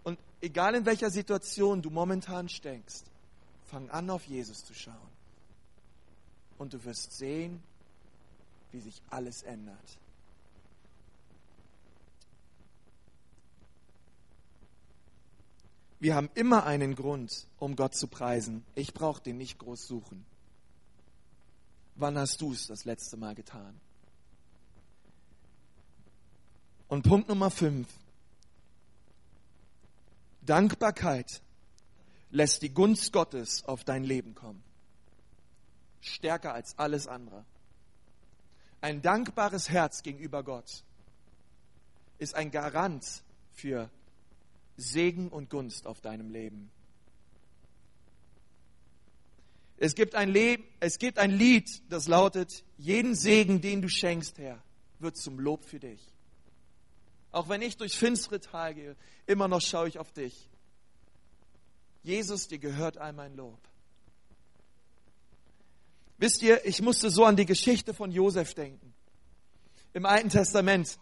Und 0.04 0.18
egal 0.40 0.74
in 0.74 0.86
welcher 0.86 1.10
Situation 1.10 1.82
du 1.82 1.90
momentan 1.90 2.48
steckst, 2.48 3.04
fang 3.66 3.90
an, 3.90 4.10
auf 4.10 4.24
Jesus 4.24 4.64
zu 4.64 4.74
schauen. 4.74 4.96
Und 6.56 6.72
du 6.72 6.84
wirst 6.84 7.12
sehen, 7.12 7.62
wie 8.72 8.80
sich 8.80 9.02
alles 9.10 9.42
ändert. 9.42 9.98
Wir 16.00 16.14
haben 16.14 16.30
immer 16.34 16.64
einen 16.64 16.94
Grund, 16.94 17.48
um 17.58 17.74
Gott 17.74 17.94
zu 17.94 18.06
preisen. 18.06 18.64
Ich 18.74 18.94
brauche 18.94 19.22
den 19.22 19.36
nicht 19.36 19.58
groß 19.58 19.86
suchen. 19.86 20.24
Wann 21.96 22.16
hast 22.16 22.40
du 22.40 22.52
es 22.52 22.68
das 22.68 22.84
letzte 22.84 23.16
Mal 23.16 23.34
getan? 23.34 23.80
Und 26.86 27.02
Punkt 27.02 27.28
Nummer 27.28 27.50
fünf. 27.50 27.88
Dankbarkeit 30.42 31.42
lässt 32.30 32.62
die 32.62 32.72
Gunst 32.72 33.12
Gottes 33.12 33.64
auf 33.64 33.84
dein 33.84 34.04
Leben 34.04 34.34
kommen. 34.34 34.62
Stärker 36.00 36.54
als 36.54 36.78
alles 36.78 37.08
andere. 37.08 37.44
Ein 38.80 39.02
dankbares 39.02 39.68
Herz 39.68 40.02
gegenüber 40.02 40.44
Gott 40.44 40.84
ist 42.18 42.36
ein 42.36 42.52
Garant 42.52 43.24
für 43.52 43.90
Segen 44.78 45.28
und 45.28 45.50
Gunst 45.50 45.86
auf 45.86 46.00
deinem 46.00 46.30
Leben. 46.30 46.70
Es 49.76 49.94
gibt 49.94 50.14
ein, 50.14 50.30
Leben, 50.30 50.64
es 50.80 50.98
gibt 50.98 51.18
ein 51.18 51.30
Lied, 51.30 51.82
das 51.90 52.08
lautet, 52.08 52.64
jeden 52.78 53.14
Segen, 53.14 53.60
den 53.60 53.82
du 53.82 53.88
schenkst, 53.88 54.38
Herr, 54.38 54.62
wird 54.98 55.16
zum 55.16 55.38
Lob 55.38 55.64
für 55.64 55.78
dich. 55.78 56.00
Auch 57.30 57.48
wenn 57.48 57.60
ich 57.60 57.76
durch 57.76 57.96
finstere 57.96 58.40
Tal 58.40 58.74
gehe, 58.74 58.96
immer 59.26 59.46
noch 59.46 59.60
schaue 59.60 59.88
ich 59.88 59.98
auf 59.98 60.10
dich. 60.12 60.48
Jesus, 62.02 62.48
dir 62.48 62.58
gehört 62.58 62.98
all 62.98 63.12
mein 63.12 63.36
Lob. 63.36 63.58
Wisst 66.16 66.42
ihr, 66.42 66.64
ich 66.64 66.82
musste 66.82 67.10
so 67.10 67.24
an 67.24 67.36
die 67.36 67.46
Geschichte 67.46 67.94
von 67.94 68.10
Josef 68.10 68.54
denken. 68.54 68.94
Im 69.92 70.06
Alten 70.06 70.30
Testament. 70.30 70.98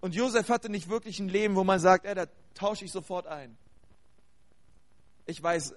Und 0.00 0.14
Josef 0.14 0.48
hatte 0.48 0.68
nicht 0.68 0.88
wirklich 0.88 1.18
ein 1.18 1.28
Leben, 1.28 1.56
wo 1.56 1.64
man 1.64 1.80
sagt, 1.80 2.04
ey, 2.04 2.14
da 2.14 2.26
tausche 2.54 2.84
ich 2.84 2.92
sofort 2.92 3.26
ein. 3.26 3.56
Ich 5.26 5.42
weiß, 5.42 5.74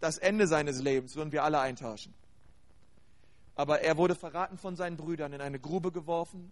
das 0.00 0.18
Ende 0.18 0.46
seines 0.46 0.80
Lebens 0.80 1.16
würden 1.16 1.32
wir 1.32 1.44
alle 1.44 1.60
eintauschen. 1.60 2.14
Aber 3.54 3.80
er 3.80 3.96
wurde 3.96 4.14
verraten 4.14 4.58
von 4.58 4.76
seinen 4.76 4.96
Brüdern, 4.96 5.32
in 5.32 5.40
eine 5.40 5.60
Grube 5.60 5.92
geworfen. 5.92 6.50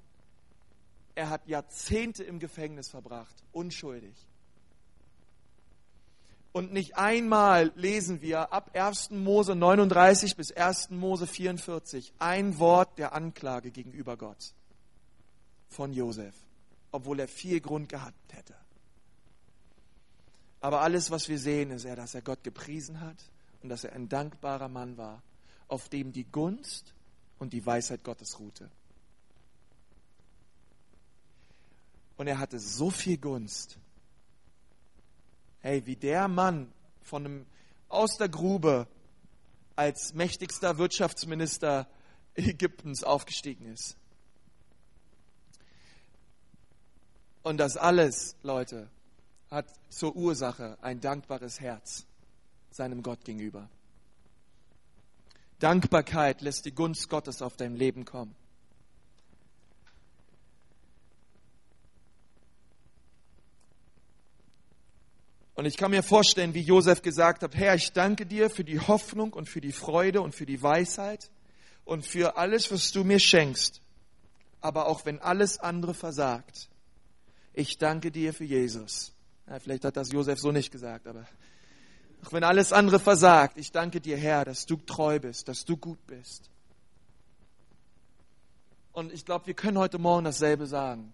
Er 1.15 1.31
hat 1.31 1.47
Jahrzehnte 1.47 2.25
im 2.25 2.39
Gefängnis 2.39 2.89
verbracht, 2.89 3.35
unschuldig. 3.53 4.15
Und 6.53 6.73
nicht 6.73 6.97
einmal 6.97 7.73
lesen 7.77 8.21
wir 8.21 8.53
ab 8.53 8.71
1. 8.75 9.11
Mose 9.11 9.55
39 9.57 10.37
bis 10.37 10.53
1. 10.53 10.91
Mose 10.91 11.27
44 11.27 12.13
ein 12.19 12.59
Wort 12.59 12.99
der 12.99 13.15
Anklage 13.15 13.71
gegenüber 13.71 14.19
Gott 14.19 14.55
von 15.69 15.95
Josef, 15.95 16.35
obwohl 16.91 17.21
er 17.21 17.29
viel 17.29 17.61
Grund 17.61 17.89
gehabt 17.89 18.35
hätte. 18.35 18.55
Aber 20.63 20.81
alles, 20.81 21.11
was 21.11 21.29
wir 21.29 21.41
sehen, 21.41 21.73
ist 21.73 21.85
ja, 21.85 21.97
dass 21.97 22.15
er 22.15 22.23
Gott 22.23 22.45
gepriesen 22.45 23.01
hat 23.01 23.17
und 23.63 23.69
dass 23.69 23.83
er 23.83 23.95
ein 23.95 24.09
dankbarer 24.09 24.69
Mann 24.69 24.97
war, 24.97 25.21
auf 25.67 25.89
dem 25.89 26.13
die 26.13 26.25
Gunst 26.25 26.95
und 27.41 27.53
die 27.53 27.67
Weisheit 27.67 28.05
Gottes 28.05 28.39
ruhte. 28.39 28.71
Und 32.17 32.29
er 32.29 32.39
hatte 32.39 32.61
so 32.61 32.91
viel 32.91 33.19
Gunst, 33.19 33.77
hey, 35.63 35.85
wie 35.85 35.97
der 35.97 36.29
Mann 36.29 36.73
von 37.03 37.27
einem, 37.27 37.47
aus 37.89 38.17
der 38.17 38.29
Grube 38.29 38.87
als 39.75 40.15
mächtigster 40.15 40.79
Wirtschaftsminister 40.79 41.89
Ägyptens 42.37 43.03
aufgestiegen 43.03 43.67
ist. 43.67 43.97
Und 47.43 47.57
das 47.57 47.77
alles, 47.77 48.37
Leute, 48.45 48.89
hat 49.53 49.67
zur 49.91 50.17
Ursache 50.17 50.79
ein 50.81 51.01
dankbares 51.01 51.61
Herz 51.61 52.07
seinem 52.71 53.03
Gott 53.03 53.23
gegenüber. 53.25 53.69
Dankbarkeit 55.59 56.41
lässt 56.41 56.65
die 56.65 56.75
Gunst 56.75 57.11
Gottes 57.11 57.43
auf 57.43 57.57
dein 57.57 57.77
Leben 57.77 58.07
kommen. 58.07 58.35
Und 65.55 65.67
ich 65.67 65.77
kann 65.77 65.91
mir 65.91 66.03
vorstellen, 66.03 66.55
wie 66.55 66.63
Josef 66.63 67.03
gesagt 67.03 67.43
hat, 67.43 67.55
Herr, 67.55 67.75
ich 67.75 67.93
danke 67.93 68.25
dir 68.25 68.49
für 68.49 68.65
die 68.65 68.81
Hoffnung 68.81 69.35
und 69.35 69.51
für 69.51 69.61
die 69.61 69.73
Freude 69.73 70.23
und 70.23 70.35
für 70.35 70.47
die 70.47 70.63
Weisheit 70.63 71.31
und 71.85 72.07
für 72.07 72.39
alles, 72.39 72.73
was 72.73 72.91
du 72.91 73.05
mir 73.05 73.21
schenkst. 73.21 73.83
Aber 74.63 74.87
auch 74.87 75.05
wenn 75.05 75.21
alles 75.21 75.61
andere 75.61 75.93
versagt, 75.93 76.71
ich 77.53 77.77
danke 77.77 78.11
dir 78.11 78.33
für 78.33 78.45
Jesus. 78.45 79.13
Ja, 79.53 79.59
vielleicht 79.59 79.85
hat 79.85 79.99
das 79.99 80.11
Josef 80.11 80.41
so 80.41 80.51
nicht 80.51 80.71
gesagt, 80.73 81.07
aber 81.07 81.27
auch 82.25 82.33
wenn 82.33 82.43
alles 82.43 82.73
andere 82.73 82.99
versagt, 82.99 83.59
ich 83.59 83.71
danke 83.71 84.01
dir, 84.01 84.17
Herr, 84.17 84.47
dass 84.47 84.65
du 84.65 84.77
treu 84.77 85.21
bist, 85.21 85.47
dass 85.47 85.67
du 85.67 85.77
gut 85.77 85.99
bist. 86.07 86.49
Und 88.93 89.13
ich 89.13 89.27
glaube, 89.27 89.47
wir 89.49 89.53
können 89.53 89.77
heute 89.77 89.99
Morgen 89.99 90.25
dasselbe 90.25 90.67
sagen. 90.67 91.13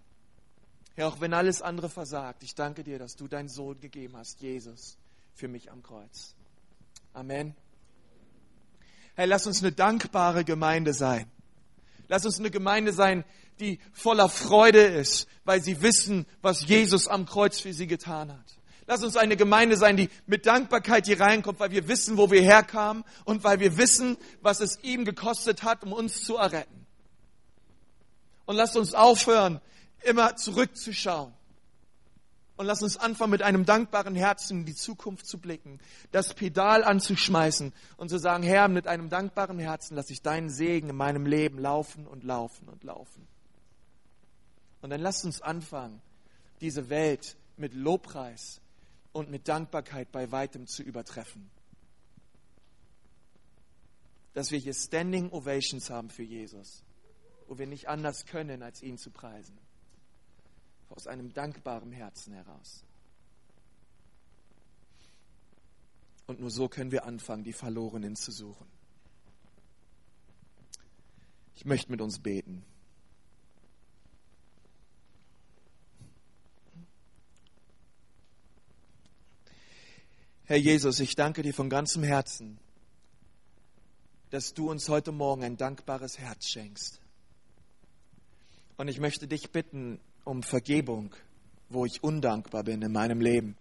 Herr, 0.95 1.09
auch 1.09 1.21
wenn 1.21 1.35
alles 1.35 1.63
andere 1.63 1.89
versagt, 1.89 2.45
ich 2.45 2.55
danke 2.55 2.85
dir, 2.85 3.01
dass 3.01 3.17
du 3.17 3.27
deinen 3.27 3.49
Sohn 3.49 3.81
gegeben 3.81 4.17
hast, 4.17 4.41
Jesus, 4.41 4.99
für 5.35 5.49
mich 5.49 5.73
am 5.73 5.83
Kreuz. 5.83 6.37
Amen. 7.15 7.57
Herr, 9.17 9.27
lass 9.27 9.49
uns 9.49 9.65
eine 9.65 9.73
dankbare 9.73 10.45
Gemeinde 10.45 10.95
sein. 10.95 11.29
Lass 12.07 12.25
uns 12.25 12.39
eine 12.39 12.53
Gemeinde 12.53 12.93
sein, 12.93 13.25
die 13.61 13.79
voller 13.93 14.29
Freude 14.29 14.81
ist, 14.81 15.29
weil 15.45 15.63
sie 15.63 15.83
wissen, 15.83 16.27
was 16.43 16.67
Jesus 16.67 17.09
am 17.09 17.27
Kreuz 17.27 17.61
für 17.61 17.73
sie 17.73 17.87
getan 17.87 18.33
hat. 18.33 18.59
Lass 18.87 19.05
uns 19.05 19.19
eine 19.19 19.37
Gemeinde 19.37 19.77
sein, 19.77 19.99
die 19.99 20.09
mit 20.27 20.47
Dankbarkeit 20.47 21.05
hier 21.05 21.21
reinkommt, 21.21 21.61
weil 21.61 21.71
wir 21.71 21.89
wissen, 21.89 22.17
wo 22.17 22.31
wir 22.31 22.41
herkamen 22.41 23.05
und 23.27 23.45
weil 23.45 23.61
wir 23.61 23.77
wissen, 23.77 24.17
was 24.41 24.61
es 24.61 24.83
ihm 24.83 25.05
gekostet 25.05 25.63
hat, 25.63 25.85
um 25.85 25.93
uns 25.93 26.25
zu 26.25 26.37
erretten. 26.37 26.87
Und 28.47 28.57
lasst 28.57 28.79
uns 28.79 28.95
aufhören, 28.95 29.61
immer 30.05 30.37
zurückzuschauen. 30.37 31.35
Und 32.57 32.67
lass 32.67 32.83
uns 32.83 32.97
anfangen, 32.97 33.31
mit 33.31 33.43
einem 33.43 33.67
dankbaren 33.67 34.15
Herzen 34.15 34.61
in 34.61 34.65
die 34.65 34.75
Zukunft 34.75 35.27
zu 35.27 35.39
blicken, 35.39 35.81
das 36.11 36.33
Pedal 36.33 36.83
anzuschmeißen 36.83 37.75
und 37.99 38.09
zu 38.09 38.19
sagen, 38.19 38.43
Herr, 38.43 38.69
mit 38.69 38.89
einem 38.89 39.11
dankbaren 39.11 39.59
Herzen 39.59 39.97
lasse 39.97 40.15
ich 40.15 40.23
deinen 40.23 40.49
Segen 40.49 40.89
in 40.89 40.97
meinem 40.97 41.27
Leben 41.27 41.59
laufen 41.59 42.07
und 42.07 42.25
laufen 42.25 42.69
und 42.69 42.83
laufen. 42.83 43.29
Und 44.81 44.91
dann 44.91 45.01
lasst 45.01 45.25
uns 45.25 45.41
anfangen, 45.41 46.01
diese 46.61 46.89
Welt 46.89 47.37
mit 47.57 47.75
Lobpreis 47.75 48.61
und 49.13 49.31
mit 49.31 49.49
Dankbarkeit 49.49 50.13
bei 50.13 50.31
weitem 50.31 50.67
zu 50.67 50.83
übertreffen. 50.83 51.51
Dass 54.35 54.51
wir 54.51 54.59
hier 54.59 54.75
Standing 54.75 55.31
Ovations 55.31 55.91
haben 55.91 56.11
für 56.11 56.23
Jesus, 56.23 56.85
wo 57.49 57.59
wir 57.59 57.67
nicht 57.67 57.89
anders 57.89 58.27
können, 58.27 58.63
als 58.63 58.83
ihn 58.83 58.99
zu 58.99 59.11
preisen 59.11 59.59
aus 60.91 61.07
einem 61.07 61.33
dankbaren 61.33 61.93
Herzen 61.93 62.33
heraus. 62.33 62.85
Und 66.27 66.41
nur 66.41 66.51
so 66.51 66.69
können 66.69 66.91
wir 66.91 67.05
anfangen, 67.05 67.45
die 67.45 67.53
Verlorenen 67.53 68.17
zu 68.17 68.33
suchen. 68.33 68.67
Ich 71.55 71.65
möchte 71.65 71.91
mit 71.91 72.01
uns 72.01 72.19
beten. 72.19 72.65
Herr 80.49 80.57
Jesus, 80.57 80.99
ich 81.01 81.15
danke 81.15 81.43
dir 81.43 81.53
von 81.53 81.69
ganzem 81.69 82.03
Herzen, 82.03 82.57
dass 84.31 84.55
du 84.55 84.71
uns 84.71 84.89
heute 84.89 85.13
Morgen 85.13 85.45
ein 85.45 85.59
dankbares 85.59 86.19
Herz 86.19 86.49
schenkst. 86.49 87.03
Und 88.79 88.89
ich 88.89 88.99
möchte 88.99 89.29
dich 89.29 89.51
bitten, 89.51 90.01
um 90.25 90.43
Vergebung, 90.43 91.15
wo 91.69 91.85
ich 91.85 92.03
undankbar 92.03 92.65
bin 92.65 92.81
in 92.81 92.93
meinem 92.93 93.21
Leben. 93.21 93.59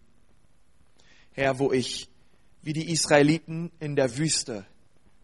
Herr, 1.33 1.59
wo 1.59 1.73
ich 1.73 2.07
wie 2.61 2.71
die 2.71 2.89
Israeliten 2.89 3.69
in 3.81 3.97
der 3.97 4.17
Wüste 4.17 4.65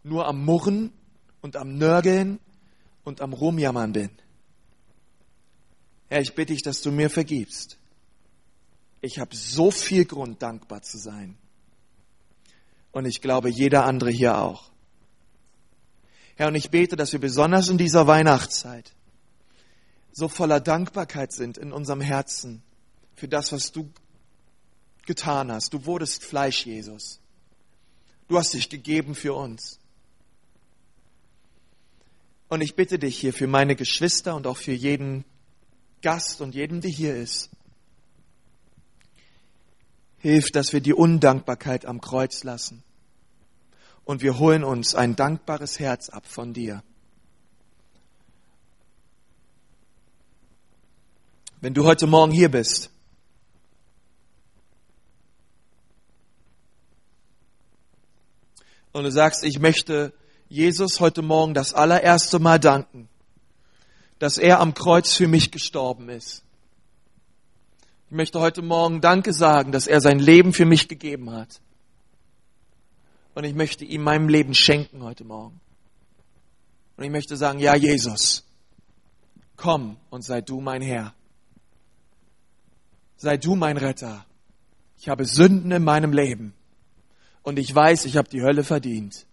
nur 0.04 0.28
am 0.28 0.44
Murren 0.44 0.92
und 1.42 1.56
am 1.56 1.78
Nörgeln 1.78 2.42
und 3.06 3.22
am 3.22 3.32
Rumjammern 3.32 3.94
bin. 3.94 4.10
Herr, 6.10 6.20
ich 6.20 6.36
bitte 6.36 6.52
dich, 6.52 6.62
dass 6.62 6.82
du 6.82 6.92
mir 6.92 7.10
vergibst. 7.10 7.78
Ich 9.00 9.18
habe 9.18 9.34
so 9.34 9.72
viel 9.72 10.04
Grund, 10.04 10.42
dankbar 10.42 10.82
zu 10.82 10.98
sein. 10.98 11.38
Und 12.94 13.06
ich 13.06 13.22
glaube, 13.22 13.50
jeder 13.50 13.86
andere 13.86 14.12
hier 14.12 14.38
auch. 14.38 14.72
Herr, 16.36 16.48
und 16.48 16.56
ich 16.56 16.70
bete, 16.70 16.96
dass 16.96 17.12
wir 17.12 17.20
besonders 17.20 17.68
in 17.68 17.78
dieser 17.78 18.08
Weihnachtszeit 18.08 18.94
so 20.14 20.28
voller 20.28 20.60
Dankbarkeit 20.60 21.34
sind 21.34 21.58
in 21.58 21.74
unserem 21.74 22.02
Herzen 22.02 22.62
für 23.16 23.28
das, 23.28 23.52
was 23.52 23.72
du 23.72 23.92
getan 25.06 25.52
hast. 25.52 25.74
Du 25.74 25.86
wurdest 25.86 26.24
Fleisch, 26.24 26.66
Jesus. 26.66 27.20
Du 28.28 28.38
hast 28.38 28.54
dich 28.54 28.70
gegeben 28.70 29.16
für 29.16 29.34
uns. 29.34 29.80
Und 32.48 32.62
ich 32.62 32.76
bitte 32.76 33.00
dich 33.00 33.18
hier 33.18 33.34
für 33.34 33.48
meine 33.48 33.76
Geschwister 33.76 34.36
und 34.36 34.46
auch 34.46 34.58
für 34.58 34.72
jeden 34.72 35.26
Gast 36.04 36.42
und 36.42 36.54
jeden, 36.54 36.82
der 36.82 36.92
hier 36.92 37.16
ist. 37.16 37.50
Hilf, 40.24 40.52
dass 40.52 40.72
wir 40.72 40.80
die 40.80 40.94
Undankbarkeit 40.94 41.86
am 41.86 42.00
Kreuz 42.00 42.46
lassen. 42.46 42.82
Und 44.06 44.22
wir 44.22 44.40
holen 44.40 44.64
uns 44.64 44.96
ein 44.96 45.18
dankbares 45.18 45.80
Herz 45.80 46.08
ab 46.08 46.26
von 46.26 46.54
dir. 46.54 46.82
Wenn 51.60 51.74
du 51.74 51.84
heute 51.84 52.08
Morgen 52.08 52.32
hier 52.32 52.50
bist 52.50 52.90
und 58.94 59.04
du 59.04 59.12
sagst, 59.12 59.44
ich 59.44 59.60
möchte 59.60 60.14
Jesus 60.48 61.02
heute 61.02 61.22
Morgen 61.22 61.54
das 61.54 61.74
allererste 61.74 62.40
Mal 62.40 62.62
danken, 62.62 63.10
dass 64.20 64.38
er 64.38 64.62
am 64.62 64.74
Kreuz 64.74 65.12
für 65.12 65.28
mich 65.28 65.52
gestorben 65.52 66.08
ist. 66.08 66.43
Ich 68.14 68.16
möchte 68.16 68.40
heute 68.40 68.62
Morgen 68.62 69.02
Danke 69.02 69.34
sagen, 69.34 69.72
dass 69.72 69.88
er 69.88 70.00
sein 70.00 70.20
Leben 70.20 70.54
für 70.54 70.66
mich 70.66 70.88
gegeben 70.88 71.32
hat. 71.32 71.62
Und 73.34 73.44
ich 73.44 73.56
möchte 73.56 73.86
ihm 73.86 74.04
meinem 74.04 74.30
Leben 74.30 74.54
schenken 74.54 75.02
heute 75.02 75.24
Morgen. 75.24 75.60
Und 76.96 77.06
ich 77.06 77.10
möchte 77.10 77.36
sagen, 77.38 77.58
ja 77.58 77.76
Jesus, 77.76 78.46
komm 79.56 79.98
und 80.12 80.24
sei 80.24 80.42
du 80.42 80.62
mein 80.62 80.84
Herr. 80.84 81.16
Sei 83.18 83.38
du 83.38 83.56
mein 83.56 83.78
Retter. 83.78 84.28
Ich 85.00 85.10
habe 85.10 85.26
Sünden 85.26 85.72
in 85.72 85.84
meinem 85.84 86.14
Leben. 86.14 86.54
Und 87.42 87.58
ich 87.58 87.74
weiß, 87.74 88.06
ich 88.06 88.16
habe 88.16 88.30
die 88.30 88.44
Hölle 88.44 88.64
verdient. 88.64 89.26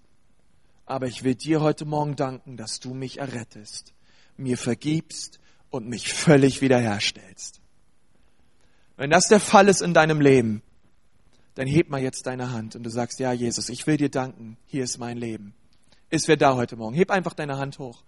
Aber 0.87 1.07
ich 1.07 1.23
will 1.23 1.35
dir 1.35 1.61
heute 1.61 1.85
Morgen 1.85 2.17
danken, 2.17 2.57
dass 2.57 2.81
du 2.81 2.95
mich 2.95 3.19
errettest, 3.19 3.93
mir 4.39 4.57
vergibst 4.57 5.39
und 5.69 5.87
mich 5.87 6.15
völlig 6.15 6.63
wiederherstellst. 6.63 7.60
Wenn 9.01 9.09
das 9.09 9.29
der 9.29 9.41
Fall 9.41 9.69
ist 9.69 9.81
in 9.81 9.95
deinem 9.95 10.21
Leben, 10.21 10.61
dann 11.55 11.67
heb 11.67 11.89
mal 11.89 12.03
jetzt 12.03 12.27
deine 12.27 12.53
Hand 12.53 12.77
und 12.77 12.83
du 12.83 12.91
sagst, 12.91 13.19
ja 13.19 13.33
Jesus, 13.33 13.71
ich 13.71 13.87
will 13.87 13.97
dir 13.97 14.11
danken, 14.11 14.59
hier 14.67 14.85
ist 14.85 14.99
mein 14.99 15.17
Leben. 15.17 15.55
Ist 16.11 16.29
wer 16.29 16.37
da 16.37 16.55
heute 16.55 16.77
Morgen? 16.77 16.95
Heb 16.95 17.11
einfach 17.11 17.33
deine 17.33 17.57
Hand 17.57 17.79
hoch. 17.79 18.03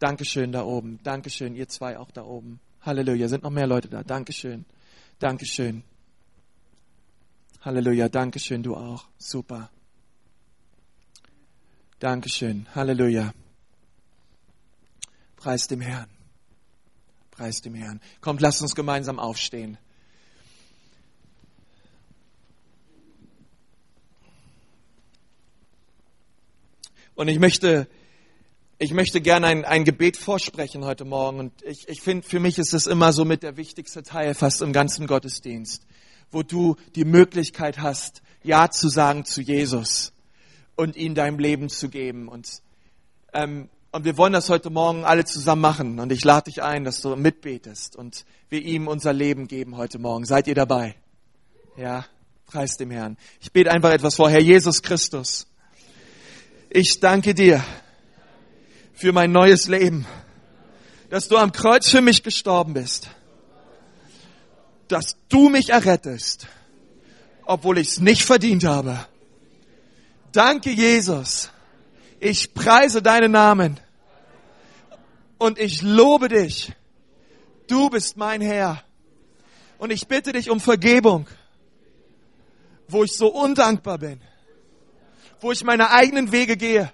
Dankeschön 0.00 0.50
da 0.50 0.64
oben. 0.64 0.98
Dankeschön, 1.04 1.54
ihr 1.54 1.68
zwei 1.68 2.00
auch 2.00 2.10
da 2.10 2.24
oben. 2.24 2.58
Halleluja, 2.80 3.28
sind 3.28 3.44
noch 3.44 3.52
mehr 3.52 3.68
Leute 3.68 3.88
da. 3.88 4.02
Dankeschön. 4.02 4.64
Dankeschön. 5.20 5.84
Halleluja, 7.60 8.08
Dankeschön, 8.08 8.64
du 8.64 8.74
auch. 8.74 9.06
Super. 9.18 9.70
Dankeschön. 12.00 12.66
Halleluja. 12.74 13.32
Preis 15.36 15.68
dem 15.68 15.80
Herrn. 15.80 16.10
Preis 17.30 17.62
dem 17.62 17.76
Herrn. 17.76 18.00
Kommt, 18.20 18.40
lasst 18.40 18.62
uns 18.62 18.74
gemeinsam 18.74 19.20
aufstehen. 19.20 19.78
Und 27.14 27.28
ich 27.28 27.38
möchte, 27.38 27.86
ich 28.78 28.92
möchte 28.92 29.20
gerne 29.20 29.46
ein, 29.46 29.64
ein 29.64 29.84
Gebet 29.84 30.16
vorsprechen 30.16 30.84
heute 30.84 31.04
Morgen. 31.04 31.38
Und 31.38 31.62
ich, 31.62 31.88
ich 31.88 32.00
finde, 32.00 32.26
für 32.26 32.40
mich 32.40 32.58
ist 32.58 32.74
es 32.74 32.86
immer 32.86 33.12
so 33.12 33.24
mit 33.24 33.42
der 33.42 33.56
wichtigste 33.56 34.02
Teil 34.02 34.34
fast 34.34 34.62
im 34.62 34.72
ganzen 34.72 35.06
Gottesdienst 35.06 35.86
wo 36.34 36.42
du 36.42 36.76
die 36.94 37.04
Möglichkeit 37.04 37.78
hast, 37.78 38.22
Ja 38.42 38.70
zu 38.70 38.88
sagen 38.88 39.24
zu 39.24 39.40
Jesus 39.40 40.12
und 40.76 40.96
ihm 40.96 41.14
dein 41.14 41.38
Leben 41.38 41.70
zu 41.70 41.88
geben. 41.88 42.28
Und, 42.28 42.60
ähm, 43.32 43.70
und 43.92 44.04
wir 44.04 44.18
wollen 44.18 44.34
das 44.34 44.50
heute 44.50 44.68
Morgen 44.68 45.04
alle 45.04 45.24
zusammen 45.24 45.62
machen. 45.62 46.00
Und 46.00 46.12
ich 46.12 46.24
lade 46.24 46.50
dich 46.50 46.62
ein, 46.62 46.84
dass 46.84 47.00
du 47.00 47.16
mitbetest 47.16 47.96
und 47.96 48.26
wir 48.50 48.60
ihm 48.60 48.88
unser 48.88 49.12
Leben 49.12 49.46
geben 49.46 49.76
heute 49.76 49.98
Morgen. 49.98 50.26
Seid 50.26 50.46
ihr 50.48 50.54
dabei? 50.54 50.96
Ja, 51.76 52.04
preis 52.44 52.76
dem 52.76 52.90
Herrn. 52.90 53.16
Ich 53.40 53.52
bete 53.52 53.70
einfach 53.70 53.92
etwas 53.92 54.16
vor. 54.16 54.28
Herr 54.28 54.40
Jesus 54.40 54.82
Christus, 54.82 55.46
ich 56.74 57.00
danke 57.00 57.32
dir 57.32 57.64
für 58.92 59.12
mein 59.12 59.32
neues 59.32 59.68
Leben, 59.68 60.06
dass 61.08 61.28
du 61.28 61.38
am 61.38 61.52
Kreuz 61.52 61.88
für 61.88 62.02
mich 62.02 62.22
gestorben 62.22 62.74
bist 62.74 63.08
dass 64.88 65.16
du 65.28 65.48
mich 65.48 65.70
errettest, 65.70 66.46
obwohl 67.44 67.78
ich 67.78 67.88
es 67.88 68.00
nicht 68.00 68.22
verdient 68.22 68.64
habe. 68.64 69.06
Danke, 70.32 70.70
Jesus. 70.70 71.50
Ich 72.20 72.54
preise 72.54 73.02
deinen 73.02 73.32
Namen 73.32 73.80
und 75.38 75.58
ich 75.58 75.82
lobe 75.82 76.28
dich. 76.28 76.72
Du 77.66 77.90
bist 77.90 78.16
mein 78.16 78.40
Herr. 78.40 78.82
Und 79.78 79.90
ich 79.90 80.06
bitte 80.06 80.32
dich 80.32 80.50
um 80.50 80.60
Vergebung, 80.60 81.26
wo 82.88 83.04
ich 83.04 83.12
so 83.12 83.28
undankbar 83.28 83.98
bin, 83.98 84.20
wo 85.44 85.52
ich 85.52 85.62
meine 85.62 85.90
eigenen 85.90 86.32
Wege 86.32 86.56
gehe, 86.56 86.90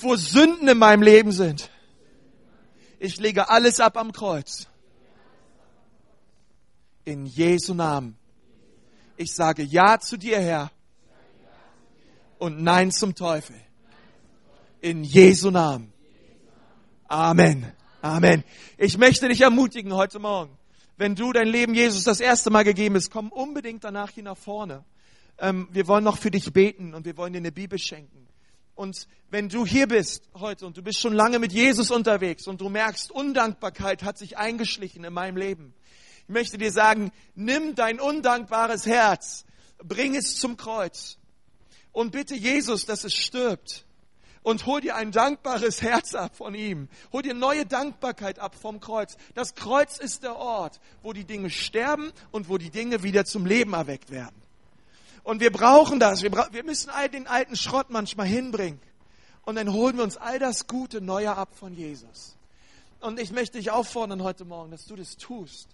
wo 0.00 0.16
Sünden 0.16 0.68
in 0.68 0.76
meinem 0.76 1.00
Leben 1.00 1.32
sind. 1.32 1.70
Ich 2.98 3.18
lege 3.18 3.48
alles 3.48 3.80
ab 3.80 3.96
am 3.96 4.12
Kreuz 4.12 4.68
in 7.06 7.24
Jesu 7.24 7.72
Namen. 7.72 8.18
Ich 9.16 9.34
sage 9.34 9.62
Ja 9.62 9.98
zu 9.98 10.18
dir, 10.18 10.40
Herr. 10.40 10.70
Und 12.38 12.62
Nein 12.62 12.90
zum 12.92 13.14
Teufel. 13.14 13.56
In 14.82 15.02
Jesu 15.02 15.50
Namen. 15.50 15.94
Amen. 17.08 17.72
Amen. 18.02 18.44
Ich 18.76 18.98
möchte 18.98 19.26
dich 19.26 19.40
ermutigen 19.40 19.94
heute 19.94 20.18
Morgen. 20.18 20.54
Wenn 20.98 21.14
du 21.14 21.32
dein 21.32 21.48
Leben 21.48 21.74
Jesus 21.74 22.04
das 22.04 22.20
erste 22.20 22.50
Mal 22.50 22.64
gegeben 22.64 22.96
hast, 22.96 23.10
komm 23.10 23.32
unbedingt 23.32 23.84
danach 23.84 24.10
hier 24.10 24.24
nach 24.24 24.36
vorne. 24.36 24.84
Ähm, 25.40 25.68
wir 25.72 25.88
wollen 25.88 26.04
noch 26.04 26.18
für 26.18 26.30
dich 26.30 26.52
beten 26.52 26.94
und 26.94 27.06
wir 27.06 27.16
wollen 27.16 27.32
dir 27.32 27.38
eine 27.38 27.50
Bibel 27.50 27.78
schenken. 27.78 28.28
Und 28.74 29.08
wenn 29.30 29.48
du 29.48 29.66
hier 29.66 29.88
bist 29.88 30.28
heute 30.34 30.66
und 30.66 30.76
du 30.76 30.82
bist 30.82 31.00
schon 31.00 31.12
lange 31.12 31.38
mit 31.38 31.52
Jesus 31.52 31.90
unterwegs 31.90 32.46
und 32.46 32.60
du 32.60 32.68
merkst, 32.68 33.10
Undankbarkeit 33.10 34.02
hat 34.02 34.18
sich 34.18 34.38
eingeschlichen 34.38 35.04
in 35.04 35.12
meinem 35.12 35.36
Leben, 35.36 35.74
ich 36.22 36.32
möchte 36.32 36.58
dir 36.58 36.70
sagen, 36.70 37.10
nimm 37.34 37.74
dein 37.74 38.00
undankbares 38.00 38.86
Herz, 38.86 39.44
bring 39.82 40.14
es 40.14 40.36
zum 40.36 40.56
Kreuz 40.56 41.18
und 41.92 42.12
bitte 42.12 42.34
Jesus, 42.34 42.86
dass 42.86 43.04
es 43.04 43.14
stirbt. 43.14 43.84
Und 44.42 44.64
hol 44.64 44.80
dir 44.80 44.96
ein 44.96 45.12
dankbares 45.12 45.82
Herz 45.82 46.14
ab 46.14 46.34
von 46.34 46.54
ihm. 46.54 46.88
Hol 47.12 47.20
dir 47.20 47.34
neue 47.34 47.66
Dankbarkeit 47.66 48.38
ab 48.38 48.54
vom 48.54 48.80
Kreuz. 48.80 49.18
Das 49.34 49.54
Kreuz 49.54 49.98
ist 49.98 50.22
der 50.22 50.36
Ort, 50.36 50.80
wo 51.02 51.12
die 51.12 51.26
Dinge 51.26 51.50
sterben 51.50 52.10
und 52.30 52.48
wo 52.48 52.56
die 52.56 52.70
Dinge 52.70 53.02
wieder 53.02 53.26
zum 53.26 53.44
Leben 53.44 53.74
erweckt 53.74 54.10
werden. 54.10 54.39
Und 55.22 55.40
wir 55.40 55.52
brauchen 55.52 56.00
das. 56.00 56.22
Wir, 56.22 56.30
bra 56.30 56.48
wir 56.52 56.64
müssen 56.64 56.90
all 56.90 57.08
den 57.08 57.26
alten 57.26 57.56
Schrott 57.56 57.90
manchmal 57.90 58.26
hinbringen. 58.26 58.80
Und 59.44 59.56
dann 59.56 59.72
holen 59.72 59.96
wir 59.96 60.04
uns 60.04 60.16
all 60.16 60.38
das 60.38 60.66
Gute 60.66 61.00
Neue 61.00 61.34
ab 61.34 61.54
von 61.54 61.74
Jesus. 61.74 62.36
Und 63.00 63.18
ich 63.18 63.32
möchte 63.32 63.58
dich 63.58 63.70
auffordern 63.70 64.22
heute 64.22 64.44
Morgen, 64.44 64.70
dass 64.70 64.84
du 64.86 64.96
das 64.96 65.16
tust 65.16 65.68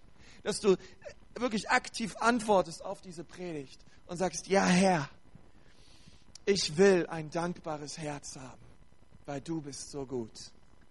dass 0.46 0.60
du 0.60 0.76
wirklich 1.34 1.70
aktiv 1.70 2.16
antwortest 2.18 2.84
auf 2.84 3.00
diese 3.00 3.24
Predigt 3.24 3.80
und 4.06 4.16
sagst, 4.16 4.46
ja 4.46 4.64
Herr, 4.64 5.10
ich 6.44 6.76
will 6.76 7.06
ein 7.08 7.30
dankbares 7.30 7.98
Herz 7.98 8.36
haben, 8.36 8.62
weil 9.26 9.40
du 9.40 9.60
bist 9.60 9.90
so 9.90 10.06
gut. 10.06 10.30